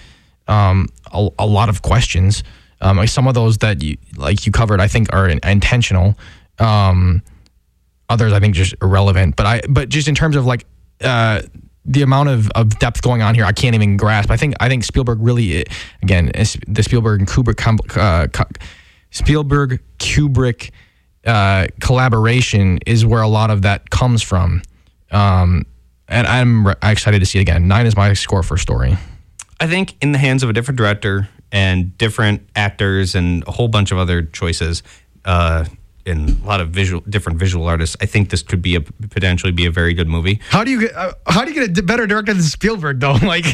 [0.47, 2.43] um, a, a lot of questions.
[2.79, 6.15] Um, like some of those that you like you covered, I think are in, intentional.
[6.59, 7.23] Um,
[8.09, 9.35] others, I think, just irrelevant.
[9.35, 10.65] But I, but just in terms of like
[11.01, 11.41] uh,
[11.85, 14.29] the amount of, of depth going on here, I can't even grasp.
[14.29, 15.65] I think I think Spielberg really,
[16.03, 16.31] again,
[16.67, 18.27] the Spielberg and Kubrick, uh,
[19.09, 20.71] Spielberg Kubrick
[21.25, 24.61] uh, collaboration is where a lot of that comes from.
[25.11, 25.65] Um,
[26.07, 27.67] and I'm re- excited to see it again.
[27.67, 28.97] Nine is my score for story.
[29.59, 33.67] I think in the hands of a different director and different actors and a whole
[33.67, 34.83] bunch of other choices,
[35.25, 35.65] uh,
[36.05, 39.51] and a lot of visual, different visual artists, I think this could be a potentially
[39.51, 40.39] be a very good movie.
[40.49, 43.17] How do you get uh, how do you get a better director than Spielberg though?
[43.27, 43.45] Like,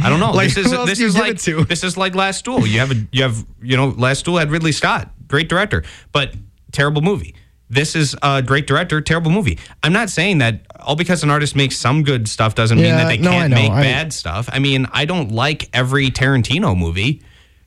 [0.00, 0.32] I don't know.
[0.32, 1.64] Like, this is this is like it to?
[1.68, 2.66] this is like Last Duel.
[2.66, 6.34] You have a you have you know Last Duel had Ridley Scott, great director, but
[6.72, 7.36] terrible movie.
[7.70, 9.58] This is a great director, terrible movie.
[9.82, 13.08] I'm not saying that all because an artist makes some good stuff doesn't mean that
[13.08, 14.48] they no, can't make I- bad stuff.
[14.52, 17.22] I mean, I don't like every Tarantino movie.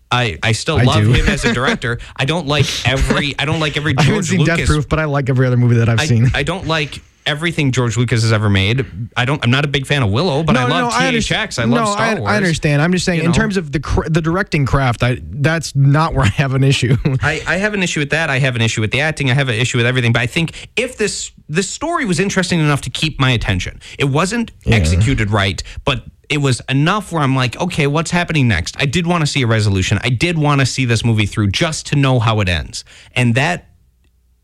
[0.09, 1.11] I, I still I love do.
[1.11, 1.99] him as a director.
[2.15, 4.99] I don't like every I don't like every I haven't seen Lucas Death Proof, but
[4.99, 6.27] I like every other movie that I've I, seen.
[6.33, 8.85] I don't like everything George Lucas has ever made.
[9.15, 9.43] I don't.
[9.43, 11.59] I'm not a big fan of Willow, but I love THX.
[11.59, 12.31] I love no, Star I, Wars.
[12.31, 12.81] I understand.
[12.81, 13.37] I'm just saying, You in know?
[13.37, 16.95] terms of the cr- the directing craft, I that's not where I have an issue.
[17.21, 18.29] I, I have an issue with that.
[18.29, 19.29] I have an issue with the acting.
[19.29, 20.13] I have an issue with everything.
[20.13, 24.05] But I think if this this story was interesting enough to keep my attention, it
[24.05, 28.75] wasn't executed right, but it was enough where I'm like, okay, what's happening next?
[28.79, 29.97] I did want to see a resolution.
[30.01, 32.83] I did want to see this movie through just to know how it ends,
[33.15, 33.66] and that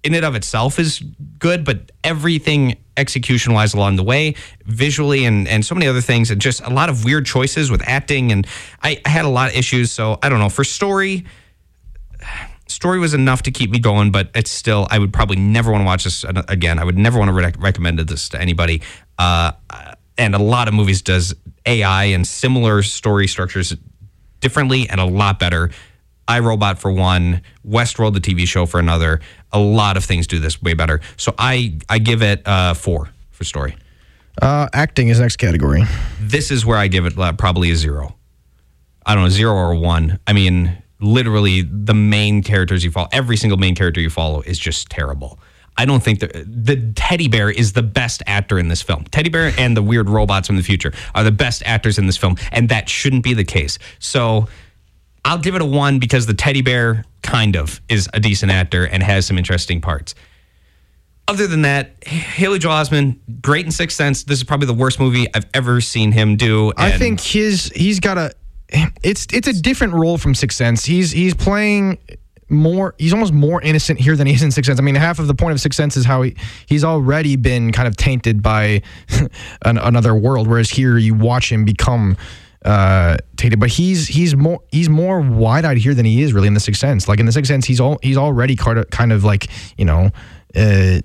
[0.04, 1.00] in and of itself is
[1.40, 4.36] good, but everything execution wise along the way,
[4.66, 7.82] visually and, and so many other things, and just a lot of weird choices with
[7.88, 8.32] acting.
[8.32, 8.46] And
[8.82, 9.92] I, I had a lot of issues.
[9.92, 10.50] So I don't know.
[10.50, 11.26] For story,
[12.68, 15.82] story was enough to keep me going, but it's still, I would probably never want
[15.82, 16.80] to watch this again.
[16.80, 18.82] I would never want to rec- recommend this to anybody.
[19.18, 19.54] Uh,
[20.18, 21.34] and a lot of movies does
[21.66, 23.76] AI and similar story structures
[24.40, 25.72] differently and a lot better.
[26.28, 29.22] iRobot for one, Westworld, the TV show for another.
[29.54, 31.00] A lot of things do this way better.
[31.16, 33.76] So I I give it uh, four for story.
[34.42, 35.84] Uh, acting is next category.
[36.20, 38.16] This is where I give it uh, probably a zero.
[39.06, 40.20] I don't know, zero or one.
[40.26, 44.58] I mean, literally, the main characters you follow, every single main character you follow is
[44.58, 45.40] just terrible.
[45.78, 49.06] I don't think the the teddy bear is the best actor in this film.
[49.06, 52.18] Teddy bear and the weird robots from the future are the best actors in this
[52.18, 53.80] film, and that shouldn't be the case.
[54.00, 54.48] So
[55.26, 58.86] I'll give it a one because the teddy bear kind of is a decent actor
[58.86, 60.14] and has some interesting parts.
[61.28, 64.24] Other than that, Haley Joel Osment, great in Sixth Sense.
[64.24, 66.74] This is probably the worst movie I've ever seen him do.
[66.78, 68.32] I think his he's got a
[69.02, 70.86] it's it's a different role from Sixth Sense.
[70.86, 71.98] He's he's playing
[72.50, 74.80] more he's almost more innocent here than he is in Sixth Sense.
[74.80, 76.36] I mean, half of the point of Sixth Sense is how he
[76.68, 78.84] he's already been kind of tainted by
[79.66, 82.16] an, another world, whereas here you watch him become
[82.66, 86.54] uh tainted but he's he's more he's more wide-eyed here than he is really in
[86.54, 89.12] the sixth sense like in the sixth sense he's all he's already kind of kind
[89.12, 89.48] of like
[89.78, 90.10] you know
[90.56, 91.00] uh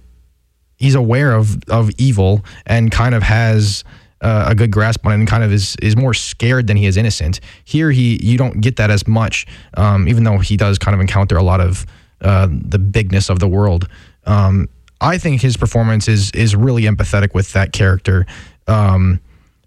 [0.77, 3.85] he's aware of of evil and kind of has
[4.21, 6.87] uh, a good grasp on it and kind of is is more scared than he
[6.87, 7.41] is innocent.
[7.65, 11.01] Here, he you don't get that as much, um, even though he does kind of
[11.01, 11.87] encounter a lot of
[12.21, 13.89] uh, the bigness of the world.
[14.25, 14.69] Um,
[15.01, 18.27] I think his performance is is really empathetic with that character.
[18.67, 19.21] Um,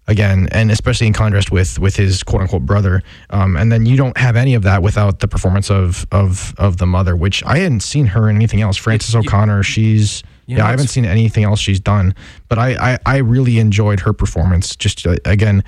[0.08, 3.02] again, and especially in contrast with with his quote unquote brother.
[3.30, 6.78] Um, and then you don't have any of that without the performance of of of
[6.78, 8.76] the mother, which I hadn't seen her in anything else.
[8.76, 12.14] Frances O'Connor, she's You yeah, know, I haven't seen anything else she's done,
[12.48, 14.76] but I I, I really enjoyed her performance.
[14.76, 15.62] Just uh, again,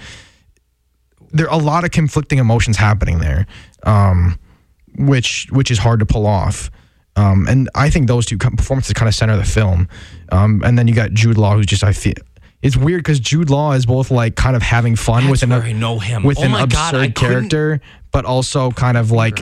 [1.33, 3.47] there are a lot of conflicting emotions happening there,
[3.85, 4.39] um,
[4.97, 6.71] which which is hard to pull off.
[7.17, 9.89] Um, and I think those two performances kind of center the film.
[10.33, 12.15] Um, and then you got Jude Law, who's just I feel
[12.65, 15.53] it's weird because Jude Law is both like kind of having fun with That's an
[15.53, 16.25] I know him.
[16.25, 19.41] with Oh an my God, absurd couldn't- character, but also kind of like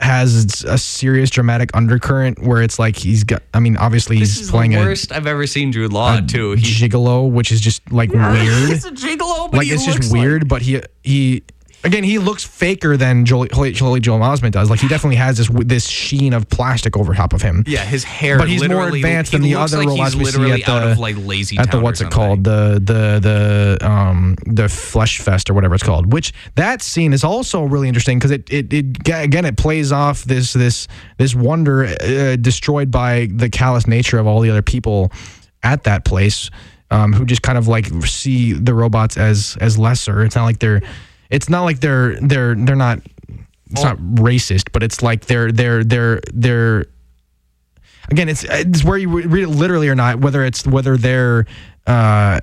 [0.00, 3.42] has a serious dramatic undercurrent where it's like he's got.
[3.54, 6.52] I mean, obviously This he's playing the worst I've ever seen Jude Law too.
[6.52, 8.68] He, gigolo, which is just like weird.
[8.68, 11.42] He's a gigolo, but like he it's looks just weird, but he he
[11.84, 14.70] Again, he looks faker than Joel, Haley Joel Osment does.
[14.70, 17.62] Like he definitely has this this sheen of plastic over top of him.
[17.66, 18.38] Yeah, his hair.
[18.38, 21.00] But he's more advanced than the other like robots he's we see literally at the
[21.00, 25.54] like lazy at the what's it called the the the um the flesh fest or
[25.54, 29.44] whatever it's called which that scene is also really interesting because it, it it again
[29.44, 34.40] it plays off this this this wonder uh, destroyed by the callous nature of all
[34.40, 35.12] the other people
[35.62, 36.50] at that place
[36.90, 40.58] um, who just kind of like see the robots as as lesser it's not like
[40.58, 40.80] they're
[41.34, 43.00] it's not like they're they're they're not
[43.70, 46.86] it's not racist but it's like they're they're they're they're
[48.10, 51.46] again, it's it's where you read it literally or not, whether it's whether they're
[51.86, 52.40] uh,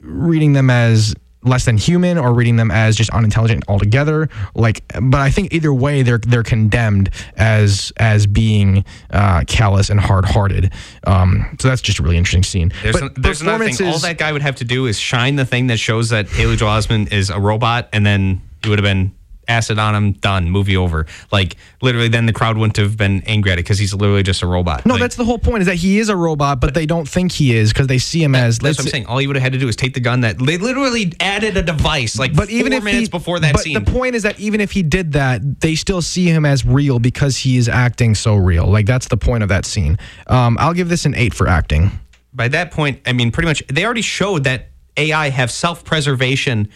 [0.00, 1.14] reading them as
[1.46, 4.28] less than human or reading them as just unintelligent altogether.
[4.54, 10.00] Like, but I think either way, they're they're condemned as as being uh, callous and
[10.00, 10.72] hard hearted.
[11.06, 12.72] Um, so that's just a really interesting scene.
[12.82, 13.88] There's, but there's another thing.
[13.88, 16.56] All that guy would have to do is shine the thing that shows that Haley
[16.56, 19.14] Joel Osment is a robot, and then he would have been
[19.48, 21.06] acid on him, done, movie over.
[21.32, 24.42] Like literally, then the crowd wouldn't have been angry at it because he's literally just
[24.42, 24.84] a robot.
[24.86, 25.60] No, Like, that's the whole point.
[25.62, 28.22] Is that he is a robot, but they don't think he is because they see
[28.22, 28.58] him as.
[28.58, 29.06] That's what I'm saying.
[29.06, 31.56] All you would have had to do is take the gun that they literally added
[31.56, 33.74] a device like But even if minutes he, before that but scene.
[33.74, 36.98] the point is that even if he did that, they still see him as real
[36.98, 38.66] because he is acting so real.
[38.66, 39.98] Like that's the point of that scene.
[40.26, 41.90] Um, I'll give this an eight for acting.
[42.34, 46.68] by that point, I mean, pretty much, they already showed that AI have self preservation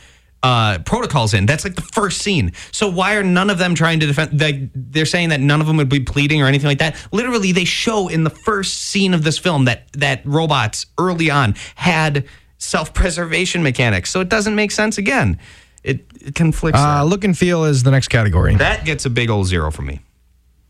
[0.42, 1.46] uh, protocols in.
[1.46, 2.52] That's like the first scene.
[2.72, 4.40] So why are none of them trying to defend?
[4.40, 6.96] Like, they're saying that none of them would be pleading or anything like that.
[7.12, 11.54] Literally, they show in the first scene of this film that that robots early on
[11.74, 12.26] had
[12.58, 14.10] self preservation mechanics.
[14.10, 15.38] So it doesn't make sense again.
[15.82, 16.78] It, it conflicts.
[16.78, 18.54] Uh, look and feel is the next category.
[18.56, 20.00] That gets a big old zero for me.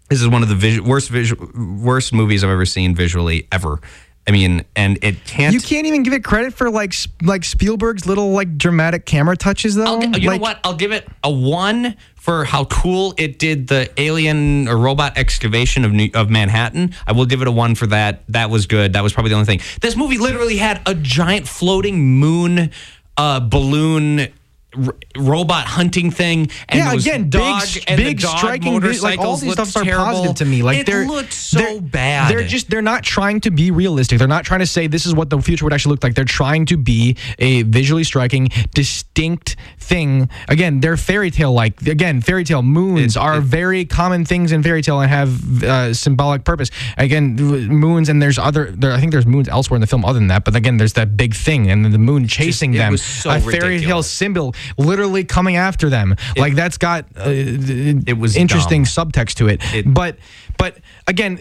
[0.09, 3.81] This is one of the visu- worst visual, worst movies I've ever seen visually ever.
[4.29, 5.55] I mean, and it can't.
[5.55, 9.75] You can't even give it credit for like like Spielberg's little like dramatic camera touches
[9.75, 9.85] though.
[9.85, 10.61] I'll, you like, know what?
[10.62, 15.85] I'll give it a one for how cool it did the alien or robot excavation
[15.85, 16.95] of New, of Manhattan.
[17.07, 18.23] I will give it a one for that.
[18.29, 18.93] That was good.
[18.93, 19.61] That was probably the only thing.
[19.81, 22.71] This movie literally had a giant floating moon
[23.16, 24.29] uh, balloon.
[24.77, 28.99] R- Robot hunting thing, and Yeah, again, big, dog s- and big dog striking, vi-
[29.01, 30.62] like all these stuffs are positive to me.
[30.62, 32.31] Like it they're looked so they're- bad.
[32.31, 34.18] They're just they're not trying to be realistic.
[34.18, 36.14] They're not trying to say this is what the future would actually look like.
[36.14, 40.29] They're trying to be a visually striking, distinct thing.
[40.49, 41.81] Again, they're fairy tale like.
[41.87, 45.62] Again, fairy tale moons It- are it- very common things in fairy tale and have
[45.64, 46.71] uh, symbolic purpose.
[46.97, 48.71] Again, moons and there's other.
[48.77, 50.45] There, I think there's moons elsewhere in the film other than that.
[50.45, 52.93] But again, there's that big thing and the moon chasing it them.
[52.93, 56.17] was so a fairy tale symbol literally coming after them.
[56.37, 59.11] like that's got uh, it was interesting dumb.
[59.11, 59.61] subtext to it.
[59.75, 60.17] It- but
[60.59, 61.41] but again,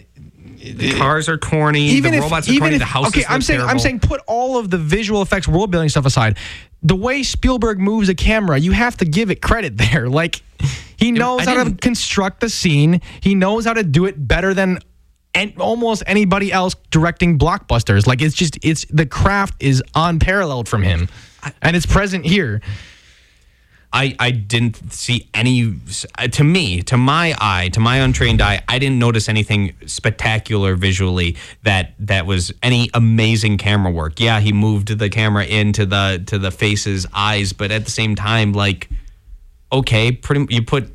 [0.57, 1.87] the cars are corny.
[1.89, 2.75] even the if robots are even corny.
[2.75, 5.71] if the houses okay, I'm saying I'm saying put all of the visual effects, world
[5.71, 6.37] building stuff aside.
[6.81, 10.09] The way Spielberg moves a camera, you have to give it credit there.
[10.09, 10.41] Like
[10.97, 13.01] he knows I how to construct the scene.
[13.21, 14.79] He knows how to do it better than
[15.35, 18.07] and almost anybody else directing blockbusters.
[18.07, 21.07] Like it's just it's the craft is unparalleled from him,
[21.61, 22.61] and it's present here.
[23.91, 25.75] I, I didn't see any
[26.17, 30.75] uh, to me to my eye to my untrained eye I didn't notice anything spectacular
[30.75, 34.19] visually that that was any amazing camera work.
[34.19, 38.15] Yeah, he moved the camera into the to the face's eyes, but at the same
[38.15, 38.89] time like
[39.71, 40.91] okay, pretty you put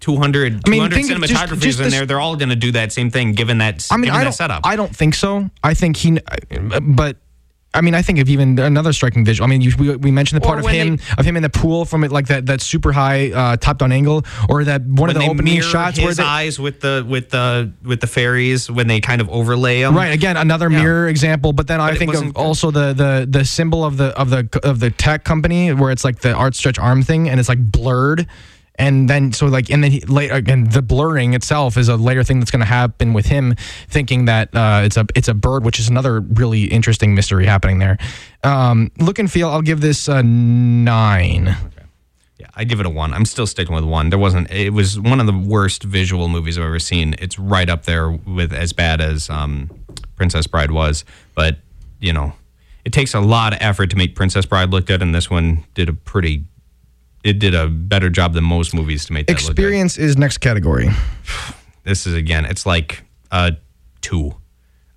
[0.00, 2.06] 200, I mean, 200 think of just- cinematographers just in this- there.
[2.06, 4.32] They're all going to do that same thing given that I mean, I don't.
[4.32, 4.62] setup.
[4.64, 5.50] I don't think so.
[5.62, 6.18] I think he,
[6.82, 7.16] but.
[7.78, 9.46] I mean, I think of even another striking visual.
[9.46, 11.84] I mean, you, we, we mentioned the part of him of him in the pool
[11.84, 15.14] from it, like that that super high uh, top down angle, or that one of
[15.14, 18.68] the they opening shots his where they, eyes with the with the with the fairies
[18.70, 19.96] when they kind of overlay them.
[19.96, 20.12] Right.
[20.12, 20.82] Again, another Yeah.
[20.82, 21.52] mirror example.
[21.52, 24.80] But then I think of also the the the symbol of the of the of
[24.80, 28.26] the tech company where it's like the art stretch arm thing, and it's like blurred.
[28.78, 32.22] And then so like and then he, later again the blurring itself is a later
[32.22, 33.56] thing that's going to happen with him
[33.88, 37.78] thinking that uh, it's a it's a bird, which is another really interesting mystery happening
[37.78, 37.98] there.
[38.44, 41.56] Um, look and feel, I'll give this a nine.
[42.38, 43.12] Yeah, I give it a one.
[43.12, 44.10] I'm still sticking with one.
[44.10, 44.50] There wasn't.
[44.50, 47.16] It was one of the worst visual movies I've ever seen.
[47.18, 49.70] It's right up there with as bad as um,
[50.14, 51.04] Princess Bride was.
[51.34, 51.58] But
[51.98, 52.34] you know,
[52.84, 55.64] it takes a lot of effort to make Princess Bride look good, and this one
[55.74, 56.44] did a pretty.
[57.28, 59.32] It did a better job than most movies to make that.
[59.34, 60.88] Experience is next category.
[61.84, 62.44] This is again.
[62.44, 63.56] It's like a
[64.02, 64.34] two.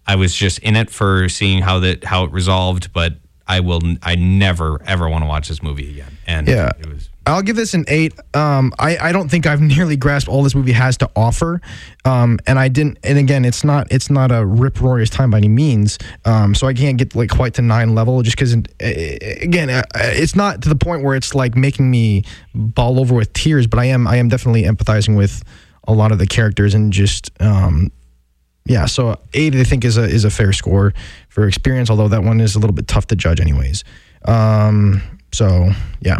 [0.05, 3.13] I was just in it for seeing how that how it resolved, but
[3.47, 3.79] I will.
[4.03, 6.17] I never ever want to watch this movie again.
[6.27, 6.71] And Yeah.
[6.77, 7.09] it was.
[7.27, 8.13] I'll give this an eight.
[8.35, 11.61] Um, I, I don't think I've nearly grasped all this movie has to offer.
[12.03, 12.97] Um, and I didn't.
[13.03, 15.97] And again, it's not it's not a rip roarious time by any means.
[16.25, 20.63] Um, so I can't get like quite to nine level just because again, it's not
[20.63, 22.23] to the point where it's like making me
[22.55, 23.67] bawl over with tears.
[23.67, 25.43] But I am I am definitely empathizing with
[25.87, 27.91] a lot of the characters and just um,
[28.65, 28.85] yeah.
[28.85, 30.93] So eight I think is a is a fair score
[31.29, 31.91] for experience.
[31.91, 33.83] Although that one is a little bit tough to judge anyways.
[34.25, 35.69] Um, so
[36.01, 36.19] yeah.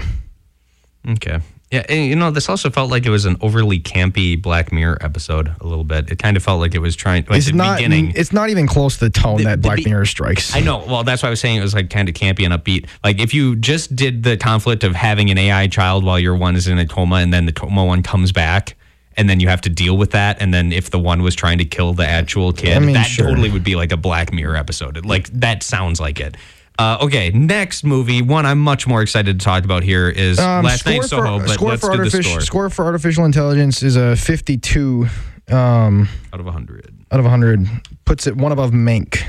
[1.08, 1.40] Okay.
[1.72, 4.98] Yeah, and, you know, this also felt like it was an overly campy Black Mirror
[5.00, 6.12] episode a little bit.
[6.12, 7.24] It kind of felt like it was trying.
[7.30, 8.12] Like it's the not beginning.
[8.14, 10.54] it's not even close to the tone The- that Black be- Mirror strikes.
[10.54, 10.84] I know.
[10.86, 12.88] Well, that's why I was saying it was like kind of campy and upbeat.
[13.06, 16.58] Like if you just did the conflict of having an AI child while your one
[16.58, 18.76] is in a coma, and then the coma one comes back,
[19.16, 21.60] and then you have to deal with that, and then if the one was trying
[21.60, 23.28] to kill the actual kid, I mean, that sure.
[23.30, 25.06] totally would be like a Black Mirror episode.
[25.06, 26.36] Like that sounds like it.
[26.80, 30.64] Uh, okay, next movie, one I'm much more excited to talk about here is Um,
[30.66, 31.40] Last Night in Soho.
[31.40, 34.16] for, but score let's for do the artificial score score for artificial intelligence is a
[34.16, 35.08] 52
[35.50, 36.94] um, out of hundred.
[37.12, 37.68] out of 100.
[38.06, 39.22] Puts it one above Mank.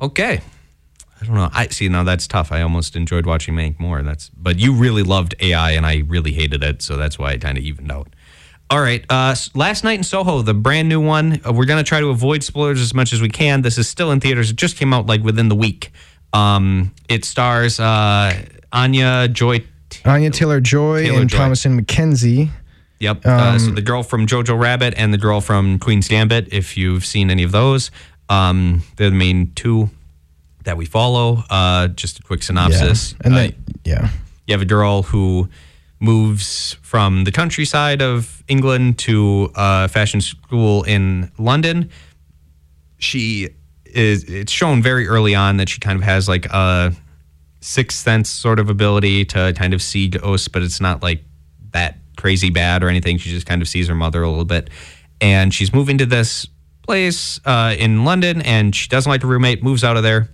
[0.00, 0.40] Okay.
[1.20, 1.50] I don't know.
[1.52, 2.50] I see now that's tough.
[2.50, 4.02] I almost enjoyed watching Mank more.
[4.02, 7.38] That's but you really loved AI and I really hated it, so that's why I
[7.38, 8.08] kind of evened out.
[8.70, 9.04] All right.
[9.10, 11.40] Uh, last night in Soho, the brand new one.
[11.46, 13.62] Uh, we're gonna try to avoid spoilers as much as we can.
[13.62, 14.50] This is still in theaters.
[14.50, 15.92] It just came out like within the week.
[16.32, 18.32] Um, it stars uh,
[18.72, 19.64] Anya Joy.
[20.04, 21.30] Anya Taylor Joy and.
[21.30, 22.50] Thomasin McKenzie.
[23.00, 23.26] Yep.
[23.26, 26.52] uh, so the girl from Jojo Rabbit and the girl from Queen's Gambit.
[26.52, 27.90] If you've seen any of those,
[28.28, 29.90] um, they're the main two
[30.64, 31.42] that we follow.
[31.50, 32.46] Uh, just a quick Yeah.
[32.46, 33.14] synopsis.
[33.24, 33.54] And Uh, then,
[33.84, 34.08] yeah.
[34.46, 35.48] you have a girl who
[35.98, 41.90] moves from the countryside of England to a fashion school in London.
[42.98, 43.48] She
[43.94, 46.92] is, it's shown very early on that she kind of has like a
[47.60, 51.22] sixth sense sort of ability to kind of see ghosts, but it's not like
[51.72, 53.18] that crazy bad or anything.
[53.18, 54.70] She just kind of sees her mother a little bit.
[55.20, 56.46] And she's moving to this
[56.82, 60.28] place uh, in London and she doesn't like her roommate, moves out of there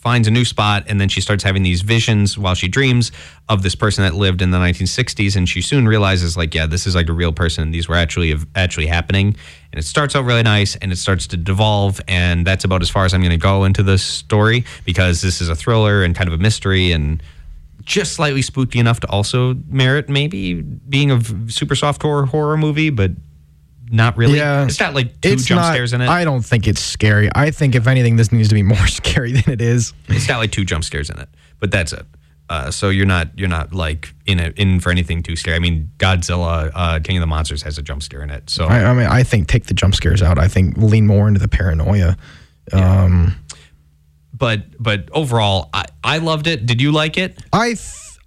[0.00, 3.12] finds a new spot and then she starts having these visions while she dreams
[3.48, 6.86] of this person that lived in the 1960s and she soon realizes like yeah this
[6.86, 7.70] is like a real person.
[7.70, 9.36] These were actually actually happening.
[9.72, 12.90] And it starts out really nice and it starts to devolve and that's about as
[12.90, 16.14] far as I'm going to go into this story because this is a thriller and
[16.16, 17.22] kind of a mystery and
[17.82, 21.20] just slightly spooky enough to also merit maybe being a
[21.50, 23.10] super soft horror movie but
[23.90, 24.64] not really Yeah.
[24.64, 27.28] it's got like two It's jump not, scares in it I don't think it's scary.
[27.34, 29.92] I think if anything, this needs to be more scary than it is.
[30.08, 31.28] It's got like two jump scares in it,
[31.58, 32.06] but that's it.
[32.48, 35.54] Uh, so you're not you're not like in a, in for anything too scary.
[35.56, 38.50] I mean, Godzilla, uh, King of the Monsters has a jump scare in it.
[38.50, 40.36] So I, I mean, I think take the jump scares out.
[40.38, 42.16] I think lean more into the paranoia.
[42.72, 43.36] Um,
[44.32, 46.66] but but overall, I, I loved it.
[46.66, 47.38] Did you like it?
[47.52, 47.78] I th-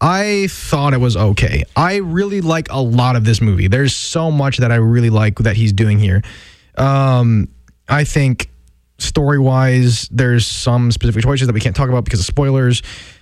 [0.04, 1.64] I thought it was okay.
[1.78, 3.68] I really like a lot of this movie.
[3.70, 6.22] There's so much that I really like that he's doing here.
[6.78, 7.48] Um,
[7.88, 8.50] I think
[8.98, 12.82] story wise, there's some specific choices that we can't talk about because of spoilers.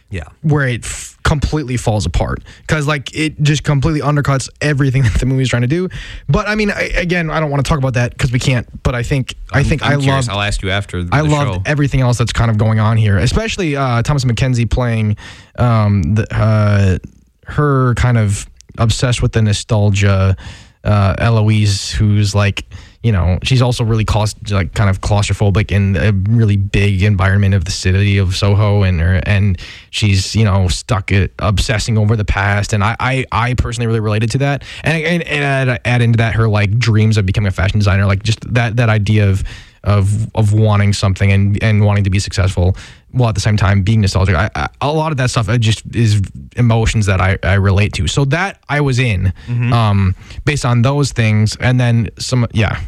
[0.10, 0.26] Yeah.
[0.42, 5.26] where it f- completely falls apart because like it just completely undercuts everything that the
[5.26, 5.88] movie's trying to do.
[6.28, 8.68] But I mean, I, again, I don't want to talk about that because we can't.
[8.84, 11.06] But I think i think I'm I love I'll ask you after.
[11.06, 14.70] The I loved everything else that's kind of going on here, especially uh, Thomas McKenzie
[14.70, 15.16] playing
[15.58, 16.98] um, the, uh,
[17.46, 18.46] her kind of
[18.78, 20.36] obsessed with the nostalgia.
[20.84, 22.66] Uh, Eloise, who's like,
[23.04, 27.56] you know, she's also really claus- like kind of claustrophobic in a really big environment
[27.56, 32.16] of the city of Soho, and her, and she's you know stuck at obsessing over
[32.16, 35.82] the past, and I I, I personally really related to that, and, and, and add,
[35.86, 38.90] add into that her like dreams of becoming a fashion designer, like just that that
[38.90, 39.44] idea of
[39.84, 42.76] of of wanting something and and wanting to be successful
[43.12, 44.36] while at the same time being nostalgic.
[44.36, 46.22] I, I, a lot of that stuff just is
[46.56, 48.08] emotions that I, I relate to.
[48.08, 49.34] So that I was in
[49.74, 52.80] um, based on those things, and then some yeah.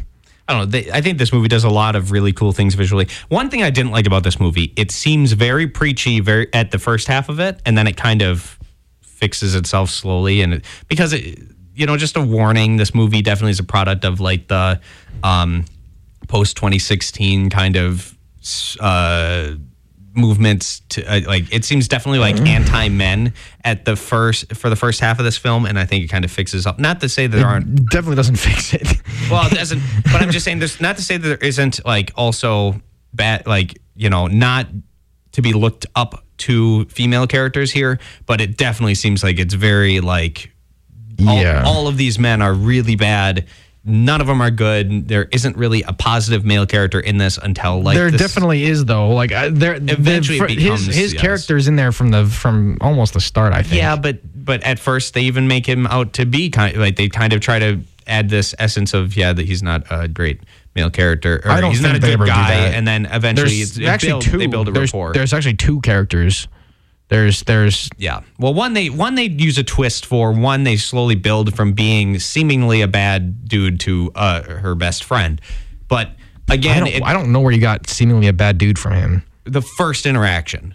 [0.46, 0.66] I don't know.
[0.66, 3.08] They, I think this movie does a lot of really cool things visually.
[3.28, 6.78] One thing I didn't like about this movie, it seems very preachy, very at the
[6.78, 8.58] first half of it, and then it kind of
[9.00, 10.42] fixes itself slowly.
[10.42, 11.38] And it, because it,
[11.74, 14.80] you know, just a warning, this movie definitely is a product of like the
[15.22, 15.64] um,
[16.28, 18.16] post 2016 kind of
[18.80, 19.52] uh,
[20.16, 23.32] movements to uh, like it seems definitely like anti men
[23.64, 26.24] at the first for the first half of this film and i think it kind
[26.24, 28.86] of fixes up not to say that there aren't Definitely doesn't fix it.
[29.30, 29.80] well, it doesn't.
[30.04, 32.80] But I'm just saying, there's not to say that there isn't like also
[33.12, 34.66] bad, like you know, not
[35.32, 37.98] to be looked up to female characters here.
[38.26, 40.52] But it definitely seems like it's very like
[41.26, 41.62] all, Yeah.
[41.64, 43.46] all of these men are really bad,
[43.84, 45.08] none of them are good.
[45.08, 49.10] There isn't really a positive male character in this until like there definitely is though.
[49.10, 51.22] Like uh, there, Eventually the, becomes, his his yes.
[51.22, 53.52] character's in there from the from almost the start.
[53.52, 53.76] I think.
[53.76, 57.08] Yeah, but but at first they even make him out to be kind like they
[57.08, 60.40] kind of try to add this essence of yeah that he's not a great
[60.74, 62.74] male character or I don't he's not a they good ever do guy that.
[62.74, 64.38] and then eventually There's it's, it actually build, two.
[64.38, 65.12] they build a there's, rapport.
[65.14, 66.48] there's actually two characters.
[67.14, 68.22] There's there's yeah.
[68.40, 70.32] Well, one they one they use a twist for.
[70.32, 75.40] One they slowly build from being seemingly a bad dude to uh, her best friend.
[75.86, 76.10] But
[76.50, 78.94] I again, don't it- I don't know where you got seemingly a bad dude from
[78.94, 79.22] him.
[79.44, 80.74] the first interaction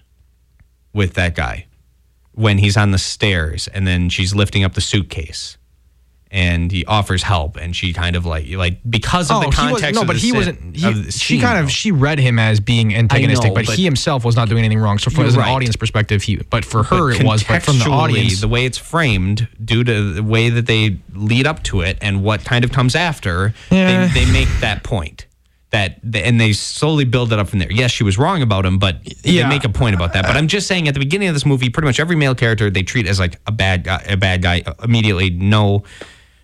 [0.94, 1.66] with that guy
[2.32, 5.58] when he's on the stairs and then she's lifting up the suitcase
[6.32, 9.56] and he offers help and she kind of like like because of the Oh, he
[9.56, 10.76] context was, no, of but the he wasn't.
[10.76, 11.70] He, of the she scene, kind of though.
[11.70, 14.80] she read him as being antagonistic, know, but, but- he himself was not doing anything
[14.80, 15.00] wrong.
[15.00, 15.50] So, from as an right.
[15.50, 16.36] audience perspective, he.
[16.38, 17.44] But for But her, it was.
[17.44, 21.48] But from the audience, the way it's framed, due to the way that they lead
[21.48, 24.06] up to it and what kind of comes after, Yeah.
[24.08, 25.26] they, they make that point.
[25.72, 27.72] That and they slowly build it up from there.
[27.72, 29.44] Yes, she was wrong about him, but Yeah.
[29.44, 30.24] they make a point about that.
[30.26, 32.72] But I'm just saying, at the beginning of this movie, pretty much every male character
[32.72, 34.04] they treat as like a bad guy.
[34.08, 35.84] A bad guy immediately, no,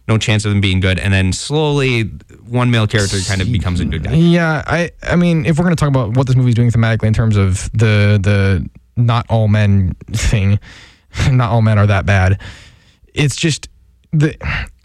[0.08, 1.00] no chance of them being good.
[1.00, 2.04] And then slowly,
[2.48, 4.14] one male character kind of becomes a good guy.
[4.14, 7.14] Yeah, I I mean, if we're gonna talk about what this movie's doing thematically in
[7.14, 10.60] terms of the the not all men thing,
[11.32, 12.40] not all men are that bad.
[13.14, 13.68] It's just
[14.12, 14.36] the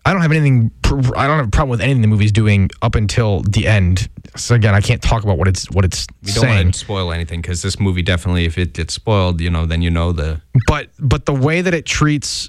[0.05, 0.71] I don't have anything.
[0.85, 4.09] I don't have a problem with anything the movie's doing up until the end.
[4.37, 6.57] So again, I can't talk about what it's what it's We don't saying.
[6.65, 9.83] want to spoil anything because this movie definitely, if it gets spoiled, you know, then
[9.83, 12.49] you know the but but the way that it treats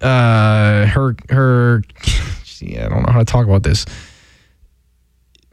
[0.00, 1.82] uh her her
[2.44, 3.86] gee, I don't know how to talk about this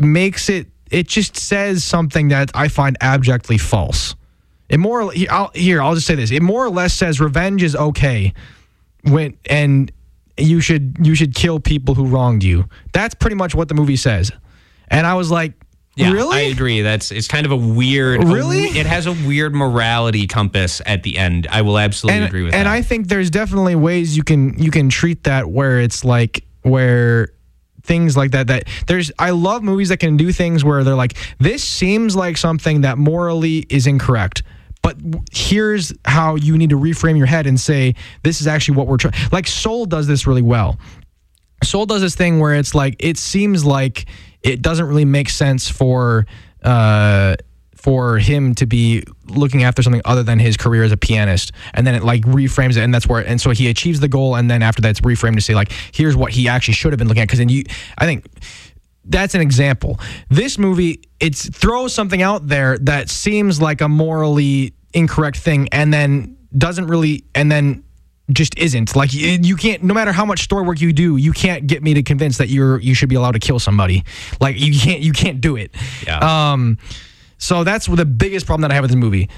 [0.02, 4.16] makes it it just says something that I find abjectly false.
[4.68, 6.32] It more I'll, here I'll just say this.
[6.32, 8.34] It more or less says revenge is okay
[9.04, 9.92] when and
[10.38, 12.68] you should you should kill people who wronged you.
[12.94, 14.32] That's pretty much what the movie says.
[14.90, 15.54] And I was like,
[15.96, 16.38] Yeah, really?
[16.38, 16.82] I agree.
[16.82, 18.24] That's it's kind of a weird.
[18.24, 18.62] Really?
[18.62, 21.48] we- it has a weird morality compass at the end.
[21.52, 22.68] I will absolutely and, agree with and that.
[22.68, 26.46] And I think there's definitely ways you can you can treat that where it's like
[26.62, 27.34] where
[27.84, 31.18] things like that that there's I love movies that can do things where they're like
[31.40, 34.44] this seems like something that morally is incorrect
[34.84, 34.98] but
[35.32, 38.98] here's how you need to reframe your head and say this is actually what we're
[38.98, 40.78] trying like Soul does this really well
[41.64, 44.06] Soul does this thing where it's like it seems like
[44.44, 46.26] it doesn't really make sense for
[46.64, 47.36] uh
[47.76, 51.88] for him to be looking after something other than his career as a pianist and
[51.88, 54.52] then it like reframes it and that's where and so he achieves the goal and
[54.52, 57.08] then after that it's reframed to say like here's what he actually should have been
[57.08, 57.64] looking at because then you
[57.98, 58.26] I think
[59.06, 60.00] that's an example.
[60.30, 65.94] This movie it throws something out there that seems like a morally incorrect thing and
[65.94, 67.84] then doesn't really and then
[68.34, 71.68] just isn't like you can't no matter how much story work you do you can't
[71.68, 74.04] get me to convince that you're you should be allowed to kill somebody
[74.40, 75.72] like you can't you can't do it
[76.06, 76.52] Yeah.
[76.52, 76.78] um
[77.38, 79.30] so that's the biggest problem that i have with this movie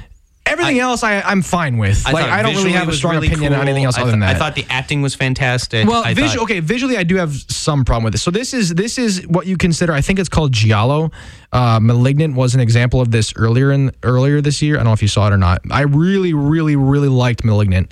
[0.46, 3.54] everything else I, i'm fine with like i don't really have a strong really opinion
[3.54, 5.88] on anything else I other than that I thought the acting was fantastic.
[5.88, 8.24] well, I visual, thought- okay, visually, I do have some problem with this.
[8.24, 9.94] So this is this is what you consider.
[9.94, 11.12] I think it's called giallo.
[11.54, 14.76] Uh, Malignant was an example of this earlier in earlier this year.
[14.76, 15.62] I don't know if you saw it or not.
[15.72, 17.92] I really, really, really liked Malignant.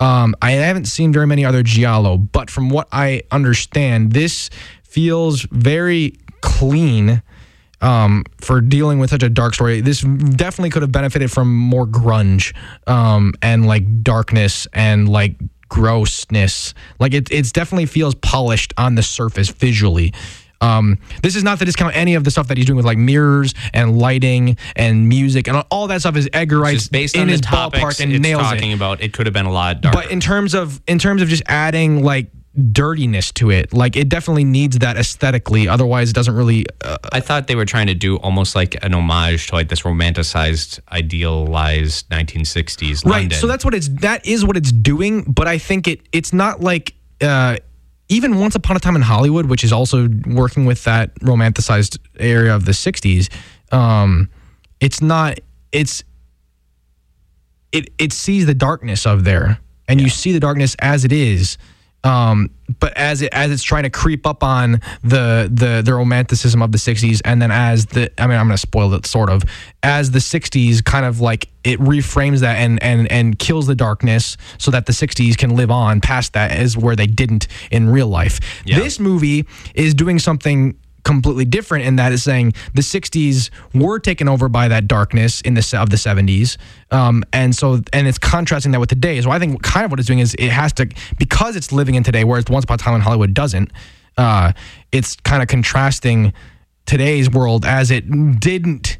[0.00, 4.50] Um, I haven't seen very many other giallo, but from what I understand, this
[4.82, 7.22] feels very clean
[7.82, 9.80] um, for dealing with such a dark story.
[9.80, 12.54] This definitely could have benefited from more grunge
[12.86, 15.36] um, and like darkness and like
[15.68, 16.74] grossness.
[16.98, 20.12] Like it, it definitely feels polished on the surface visually.
[20.60, 22.98] Um, this is not to discount any of the stuff that he's doing with like
[22.98, 27.22] mirrors and lighting and music and all that stuff is Edgar Wright's just based in
[27.22, 28.74] on the his topics ballpark and it's nails talking it.
[28.74, 29.98] about, it could have been a lot darker.
[29.98, 32.30] But in terms of in terms of just adding like
[32.72, 35.68] dirtiness to it, like it definitely needs that aesthetically.
[35.68, 36.66] Otherwise, it doesn't really.
[36.84, 39.82] Uh, I thought they were trying to do almost like an homage to like this
[39.82, 43.38] romanticized, idealized 1960s right London.
[43.38, 46.60] so that's what it's that is what it's doing but i think it it's not
[46.60, 47.56] like uh
[48.10, 52.54] even once upon a time in hollywood which is also working with that romanticized area
[52.54, 53.32] of the 60s
[53.72, 54.28] um
[54.80, 55.38] it's not
[55.72, 56.04] it's
[57.72, 59.60] it it sees the darkness of there.
[59.88, 61.58] And you see the darkness as it is
[62.02, 66.62] um, but as it as it's trying to creep up on the the the romanticism
[66.62, 69.28] of the 60s and then as the I mean I'm going to spoil it sort
[69.28, 69.42] of
[69.82, 74.36] as the 60s kind of like it reframes that and and and kills the darkness
[74.58, 78.08] so that the 60s can live on past that is where they didn't in real
[78.08, 78.40] life.
[78.64, 78.78] Yeah.
[78.78, 84.28] This movie is doing something completely different in that it's saying the 60s were taken
[84.28, 86.56] over by that darkness in the of the 70s
[86.90, 89.98] um, and so and it's contrasting that with today so i think kind of what
[90.00, 90.86] it's doing is it has to
[91.18, 93.70] because it's living in today whereas once upon a time in hollywood doesn't
[94.18, 94.52] uh,
[94.92, 96.32] it's kind of contrasting
[96.86, 98.04] today's world as it
[98.40, 98.98] didn't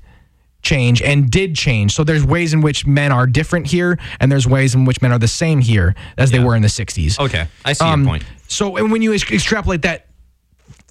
[0.63, 1.93] change and did change.
[1.95, 5.11] So there's ways in which men are different here, and there's ways in which men
[5.11, 7.19] are the same here as they were in the 60s.
[7.19, 8.25] Okay, I see Um, your point.
[8.47, 10.07] So, and when you ex- extrapolate that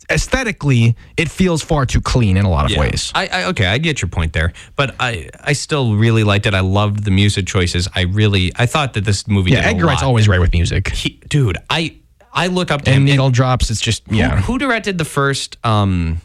[0.09, 2.79] aesthetically, it feels far too clean in a lot of Yeah.
[2.81, 3.11] ways.
[3.15, 6.53] I, I okay, I get your point there, but I I still really liked it.
[6.53, 7.87] I loved the music choices.
[7.95, 9.51] I really I thought that this movie.
[9.51, 10.89] Yeah, Edgar Wright's always right with music.
[10.89, 11.95] He, dude, I
[12.33, 13.05] I look up to And him.
[13.05, 14.39] needle drops, it's just, who, yeah.
[14.41, 16.21] who directed the first um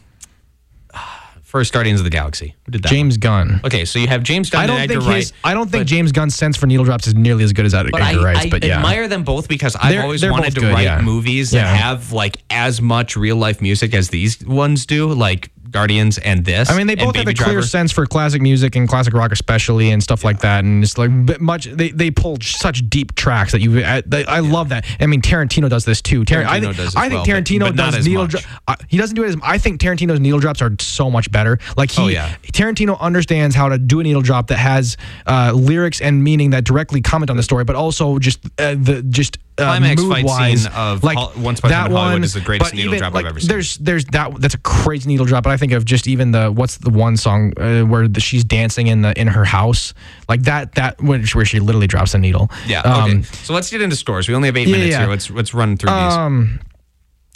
[1.54, 2.56] first Guardians of the Galaxy?
[2.66, 2.88] Who did that?
[2.88, 3.60] James Gunn.
[3.64, 5.32] Okay, so you have James Gunn I don't and Edgar think Wright.
[5.44, 7.90] I don't think James Gunn's sense for needle drops is nearly as good as Edgar
[7.92, 8.46] but I, Wright's.
[8.46, 10.82] I but yeah, admire them both because I've They're- always they're wanted to good, write
[10.82, 11.00] yeah.
[11.00, 11.62] movies Yeah.
[11.62, 16.44] that have like as much real life music as these ones do, like Guardians and
[16.44, 16.70] this.
[16.70, 17.62] I mean, they both have a clear Driver.
[17.62, 20.64] sense for classic music and classic rock, especially, and stuff like that.
[20.64, 21.10] And it's like
[21.40, 21.64] much.
[21.66, 23.84] They they pull such deep tracks that you.
[23.84, 24.86] I, they, I love that.
[25.00, 26.24] I mean, Tarantino does this too.
[26.24, 28.26] Tar- I Tarantino think, does I think well, Tarantino but not does needle.
[28.28, 29.36] Dro- uh, he doesn't do it as.
[29.42, 31.58] I think Tarantino's needle drops are so much better.
[31.76, 32.34] Like he, Oh, yeah.
[32.52, 34.96] Tarantino understands how to do a needle drop that has
[35.26, 39.04] uh, lyrics and meaning that directly comment on the story, but also just uh, the
[39.08, 39.38] just.
[39.56, 42.12] Uh, Climax fight wise, scene of like Hol- Once Upon a Time that in Hollywood
[42.14, 43.48] one is the greatest needle even, drop I've ever seen.
[43.48, 45.44] There's there's that that's a crazy needle drop.
[45.44, 48.42] But I think of just even the what's the one song uh, where the, she's
[48.42, 49.94] dancing in the in her house
[50.28, 52.50] like that that which where she literally drops a needle.
[52.66, 52.80] Yeah.
[52.80, 53.22] Um, Okay.
[53.22, 54.26] so let's get into scores.
[54.28, 54.98] We only have eight yeah, minutes yeah.
[55.00, 55.08] here.
[55.08, 56.12] Let's let's run through these.
[56.14, 56.58] Um,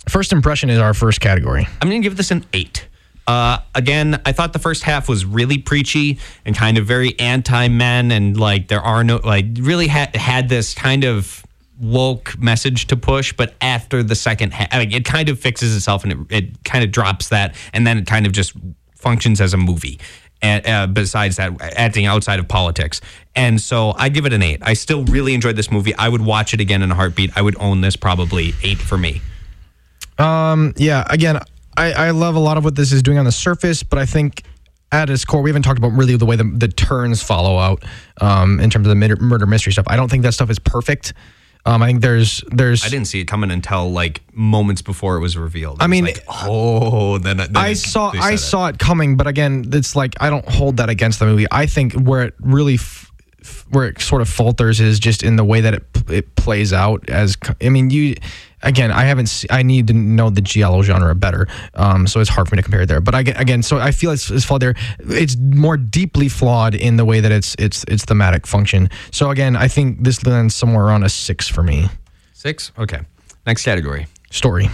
[0.09, 1.69] first impression is our first category.
[1.81, 2.89] I'm going to give this an eight.
[3.29, 8.11] Uh, again, I thought the first half was really preachy and kind of very anti-men,
[8.11, 11.45] and like there are no like really had had this kind of
[11.81, 13.33] woke message to push.
[13.33, 16.85] But after the second half, like, it kind of fixes itself and it, it kind
[16.85, 18.53] of drops that, and then it kind of just
[18.97, 19.99] functions as a movie.
[20.41, 23.01] And, uh, besides that, acting outside of politics,
[23.35, 24.61] and so I give it an eight.
[24.63, 25.95] I still really enjoyed this movie.
[25.97, 27.33] I would watch it again in a heartbeat.
[27.37, 29.21] I would own this probably eight for me.
[30.17, 31.41] Um, yeah, again,
[31.77, 34.07] I, I love a lot of what this is doing on the surface, but I
[34.07, 34.45] think
[34.91, 37.85] at its core, we haven't talked about really the way the, the turns follow out
[38.21, 39.87] um, in terms of the murder mystery stuff.
[39.89, 41.15] I don't think that stuff is perfect.
[41.69, 45.21] Um, I think there's there's I didn't see it coming until like moments before it
[45.21, 45.79] was revealed.
[45.81, 48.39] I mean, like, oh, then, then I saw I it.
[48.39, 51.47] saw it coming, but again, it's like I don't hold that against the movie.
[51.51, 53.13] I think where it really f-
[53.43, 56.73] f- where it sort of falters is just in the way that it it plays
[56.73, 57.11] out.
[57.11, 58.15] As I mean, you
[58.63, 59.27] again, I haven't.
[59.27, 62.59] Se- I need to know the giallo genre better, um, so it's hard for me
[62.59, 63.01] to compare there.
[63.01, 64.75] But I, again, so I feel it's, it's flawed there.
[65.01, 68.91] It's more deeply flawed in the way that it's it's its thematic function.
[69.13, 71.89] So again, I think this lands somewhere around a six for me.
[72.33, 72.73] six.
[72.79, 73.01] Okay,
[73.47, 74.07] next category.
[74.31, 74.69] Story.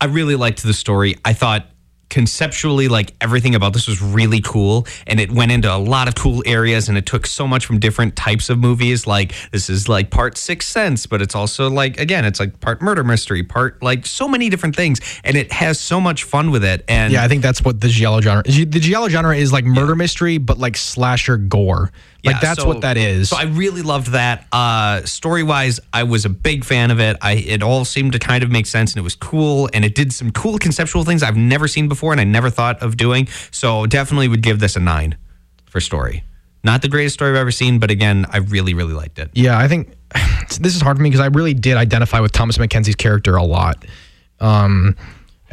[0.00, 1.16] I really liked the story.
[1.24, 1.66] I thought
[2.08, 6.14] conceptually, like everything about this was really cool, and it went into a lot of
[6.14, 9.06] cool areas, and it took so much from different types of movies.
[9.06, 12.82] Like this is like part Sixth Sense, but it's also like again, it's like part
[12.82, 16.64] murder mystery, part like so many different things, and it has so much fun with
[16.64, 16.84] it.
[16.88, 18.42] And Yeah, I think that's what the giallo genre.
[18.44, 21.90] The giallo genre is like murder mystery, but like slasher gore.
[22.26, 23.30] Like that's so- what that is.
[23.30, 24.46] So I really loved that.
[24.52, 27.16] Uh, story wise, I was a big fan of it.
[27.22, 29.94] I it all seemed to kind of make sense and it was cool and it
[29.94, 33.28] did some cool conceptual things I've never seen before and I never thought of doing.
[33.50, 35.16] So definitely would give this a nine
[35.66, 36.24] for story.
[36.64, 39.30] Not the greatest story I've ever seen, but again, I really really liked it.
[39.34, 39.92] yeah, I think
[40.60, 43.44] this is hard for me because I really did identify with Thomas McKenzie's character a
[43.44, 43.84] lot.
[44.40, 44.96] Um,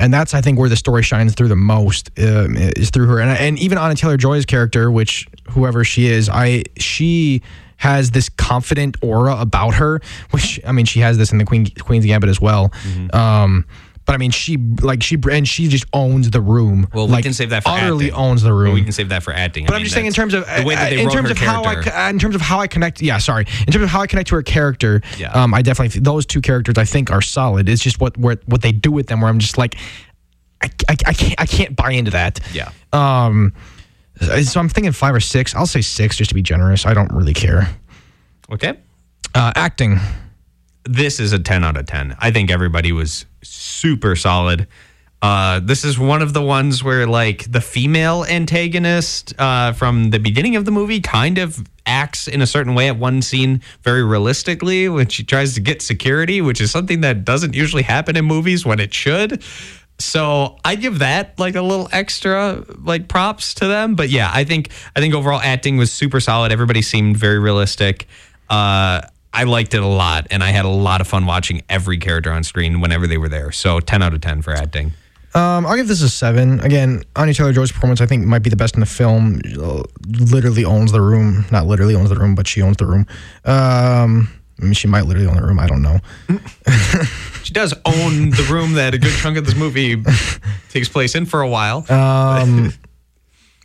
[0.03, 3.21] and that's I think where the story shines through the most um, is through her,
[3.21, 7.41] and and even Anya Taylor Joy's character, which whoever she is, I she
[7.77, 10.01] has this confident aura about her,
[10.31, 12.69] which I mean she has this in the Queen Queen's Gambit as well.
[12.69, 13.15] Mm-hmm.
[13.15, 13.65] Um,
[14.05, 16.87] but I mean she like she and she just owns the room.
[16.93, 18.19] Well, we can save that for utterly acting.
[18.19, 18.73] owns the room.
[18.73, 19.65] we can save that for acting.
[19.65, 21.63] But I'm just saying in terms of the way that they in terms of how
[21.63, 23.01] I in terms of how I connect.
[23.01, 23.45] Yeah, sorry.
[23.67, 25.31] In terms of how I connect to her character, Yeah.
[25.31, 27.69] um, I definitely those two characters I think are solid.
[27.69, 29.75] It's just what what what they do with them where I'm just like,
[30.61, 32.39] I, I, I can't I can't buy into that.
[32.53, 32.71] Yeah.
[32.91, 33.53] Um.
[34.21, 35.55] So I'm thinking five or six.
[35.55, 36.85] I'll say six just to be generous.
[36.85, 37.67] I don't really care.
[38.51, 38.77] Okay.
[39.33, 39.99] Uh, acting.
[40.85, 42.15] This is a 10 out of 10.
[42.19, 44.67] I think everybody was super solid.
[45.21, 50.19] Uh, this is one of the ones where, like, the female antagonist uh, from the
[50.19, 54.03] beginning of the movie kind of acts in a certain way at one scene very
[54.03, 58.25] realistically when she tries to get security, which is something that doesn't usually happen in
[58.25, 59.41] movies when it should.
[59.99, 63.95] So I give that like a little extra like props to them.
[63.95, 66.51] But yeah, I think I think overall acting was super solid.
[66.51, 68.07] Everybody seemed very realistic.
[68.49, 69.01] Uh,
[69.33, 72.31] I liked it a lot, and I had a lot of fun watching every character
[72.31, 73.51] on screen whenever they were there.
[73.51, 74.93] So ten out of ten for acting.
[75.35, 76.59] Um, I'll give this a seven.
[76.59, 79.41] Again, Anya Taylor Joy's performance I think might be the best in the film.
[80.07, 81.45] Literally owns the room.
[81.51, 83.07] Not literally owns the room, but she owns the room.
[83.43, 84.29] Um,
[84.61, 85.57] I mean, she might literally own the room.
[85.59, 85.99] I don't know.
[87.41, 90.01] She does own the room that a good chunk of this movie
[90.69, 91.85] takes place in for a while.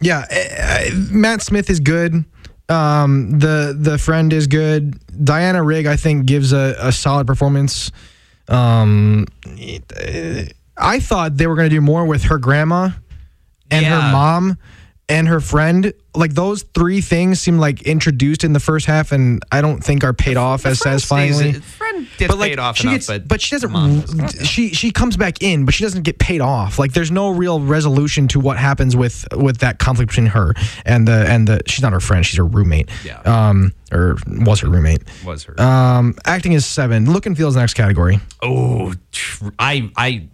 [0.01, 2.25] Yeah, uh, Matt Smith is good.
[2.69, 4.99] Um, the the friend is good.
[5.25, 7.91] Diana Rigg, I think, gives a, a solid performance.
[8.49, 9.27] Um,
[10.77, 12.91] I thought they were going to do more with her grandma
[13.71, 14.01] and Yeah.
[14.01, 14.59] her mom
[15.09, 15.93] and her friend.
[16.15, 20.03] Like those three things seem like introduced in the first half, and I don't think
[20.03, 21.53] are paid off as Friend satisfyingly.
[21.53, 23.71] stays- Friend gets but like paid off she enough, gets, but, but, she doesn't.
[23.71, 24.05] Mom.
[24.43, 26.77] She she comes back in, but she doesn't get paid off.
[26.79, 30.55] Like there's no real resolution to what happens with with that conflict between her
[30.85, 31.61] and the and the.
[31.67, 32.27] She's not her friend.
[32.27, 32.89] She's her roommate.
[33.05, 33.21] Yeah.
[33.21, 35.03] Um, or was her roommate.
[35.25, 35.61] was her.
[35.61, 37.13] Um, acting is seven.
[37.13, 38.19] Look and feel is the next category.
[38.43, 40.29] Oh, tr- I I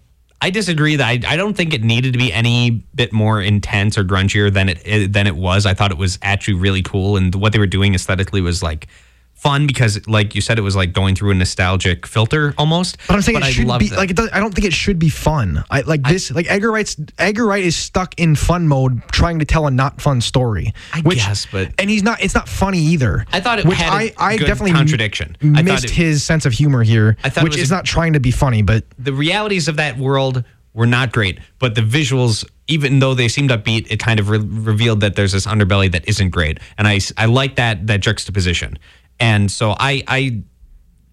[0.45, 0.97] I disagree.
[0.97, 4.53] That I, I don't think it needed to be any bit more intense or grungier
[4.53, 5.65] than it, it than it was.
[5.65, 8.87] I thought it was actually really cool, and what they were doing aesthetically was like
[9.35, 12.97] fun because, like you said, it was like going through a nostalgic filter almost.
[13.07, 13.97] But I'm saying it I should be that.
[13.99, 15.63] like it does, I don't think it should be fun.
[15.71, 19.45] I like this like Edgar Wright's Edgar Wright is stuck in fun mode trying to
[19.45, 20.73] tell a not fun story.
[20.93, 22.23] I guess, but- and he's not.
[22.23, 23.27] It's not funny either.
[23.33, 25.37] I thought it which had a I I good definitely contradiction.
[25.43, 27.85] m- I missed it- his sense of humor here, I thought which was is not
[27.85, 31.81] trying to be funny, but the realities of that world were not great, but the
[31.83, 35.91] visuals, even though they seemed upbeat, it kind of re- revealed that there's this underbelly
[35.93, 38.79] that isn't great, and I I like that that juxtaposition,
[39.21, 40.43] and so I I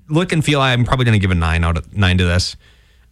[0.09, 2.55] look and feel I'm probably going to give a nine out of nine to this.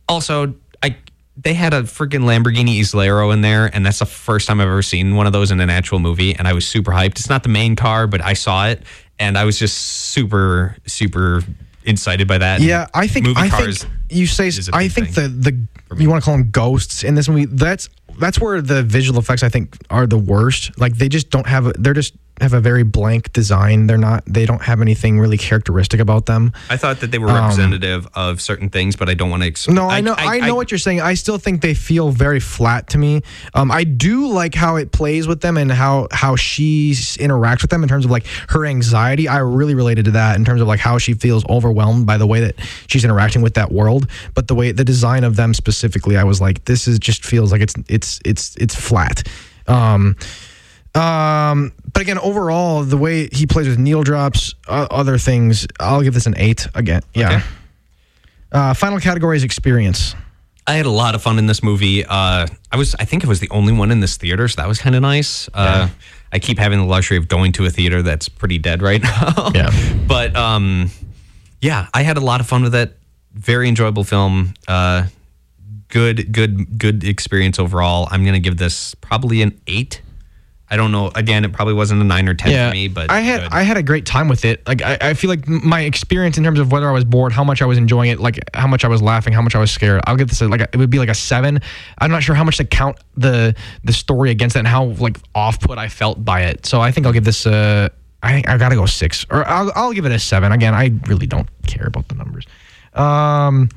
[0.08, 0.98] Also, I
[1.38, 4.82] they had a freaking Lamborghini Islero in there, and that's the first time I've ever
[4.82, 7.20] seen one of those in an actual movie, and I was super hyped.
[7.20, 8.84] It's not the main car, but I saw it,
[9.18, 11.44] and I was just super super
[11.86, 12.62] incited by that.
[12.62, 13.84] Yeah, I think movie I cars.
[13.84, 15.68] think you say I think the the
[15.98, 17.46] you want to call them ghosts in this movie.
[17.46, 20.78] That's that's where the visual effects I think are the worst.
[20.80, 23.88] Like they just don't have they're just have a very blank design.
[23.88, 26.54] They're not they don't have anything really characteristic about them.
[26.70, 29.48] I thought that they were representative of certain things, but I don't want to.
[29.48, 31.02] Ex- Um, No, I know I, know what you're saying.
[31.02, 33.22] I still think they feel very flat to me.
[33.54, 37.72] Um, I do like how it plays with them and how how she interacts with
[37.72, 39.28] them in terms of like her anxiety.
[39.28, 42.28] I really related to that in terms of like how she feels overwhelmed by the
[42.28, 42.56] way that
[42.88, 44.08] she's interacting with that world.
[44.34, 47.52] But the way the design of them specifically, I was like, this is just feels
[47.52, 49.28] like it's it's it's it's flat.
[49.68, 50.16] Um,
[50.96, 56.02] um, but again, overall, the way he plays with needle drops, uh, other things, I'll
[56.02, 57.02] give this an eight again.
[57.14, 57.28] Yeah.
[57.28, 57.46] Okay.
[58.54, 60.16] Uh, final category is experience.
[60.66, 62.06] I had a lot of fun in this movie.
[62.06, 64.68] Uh, I was, I think, I was the only one in this theater, so that
[64.70, 65.50] was kind of nice.
[65.54, 65.90] Uh,
[66.32, 69.52] I keep having the luxury of going to a theater that's pretty dead right now.
[69.54, 69.70] Yeah.
[70.08, 70.92] but um,
[71.60, 72.98] yeah, I had a lot of fun with it.
[73.34, 74.54] Very enjoyable film.
[74.70, 75.08] Uh,
[75.90, 78.08] good, good, good experience overall.
[78.10, 80.02] I'm gonna give this probably an eight.
[80.72, 81.12] I don't know.
[81.16, 83.52] Again, it probably wasn't a nine or ten for me, but I had good.
[83.54, 84.68] I had a great time with it.
[84.68, 87.44] Like I, I feel like my experience in terms of whether I was bored, how
[87.44, 89.72] much I was enjoying it, like how much I was laughing, how much I was
[89.72, 90.02] scared.
[90.06, 91.60] I'll give this like it would be like a seven.
[91.98, 95.18] I'm not sure how much to count the the story against it and how like
[95.34, 96.66] off put I felt by it.
[96.66, 97.90] So I think I'll give this a.
[98.22, 100.52] I I gotta go six or I'll I'll give it a seven.
[100.52, 102.46] Again, I really don't care about the numbers.
[102.94, 103.70] Um,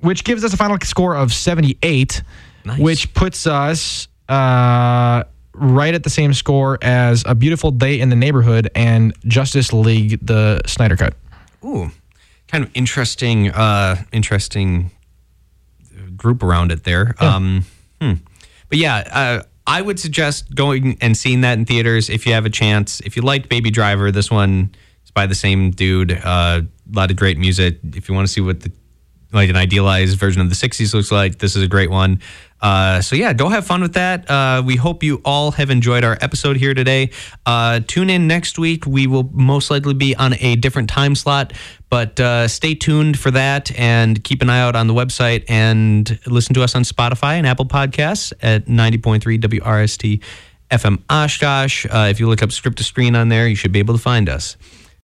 [0.00, 2.22] which gives us a final score of 78,
[2.64, 2.78] Nice.
[2.78, 5.24] which puts us uh,
[5.54, 10.24] right at the same score as A Beautiful Day in the Neighborhood and Justice League,
[10.24, 11.14] the Snyder Cut.
[11.64, 11.90] Ooh,
[12.48, 14.90] kind of interesting, uh, interesting
[16.16, 17.14] group around it there.
[17.18, 17.64] Um,
[18.00, 18.12] hmm.
[18.68, 22.46] But yeah, uh, I would suggest going and seeing that in theaters if you have
[22.46, 23.00] a chance.
[23.00, 24.74] If you liked Baby Driver, this one
[25.04, 26.12] is by the same dude.
[26.12, 27.78] Uh, a lot of great music.
[27.94, 28.72] If you want to see what the
[29.32, 31.38] like an idealized version of the 60s looks like.
[31.38, 32.20] This is a great one.
[32.62, 34.30] Uh, so yeah, go have fun with that.
[34.30, 37.10] Uh, we hope you all have enjoyed our episode here today.
[37.44, 38.86] Uh, tune in next week.
[38.86, 41.52] We will most likely be on a different time slot,
[41.90, 46.18] but uh, stay tuned for that and keep an eye out on the website and
[46.26, 50.22] listen to us on Spotify and Apple Podcasts at 90.3 WRST
[50.70, 51.86] FM Oshkosh.
[51.86, 54.00] Uh, if you look up Script to Screen on there, you should be able to
[54.00, 54.56] find us.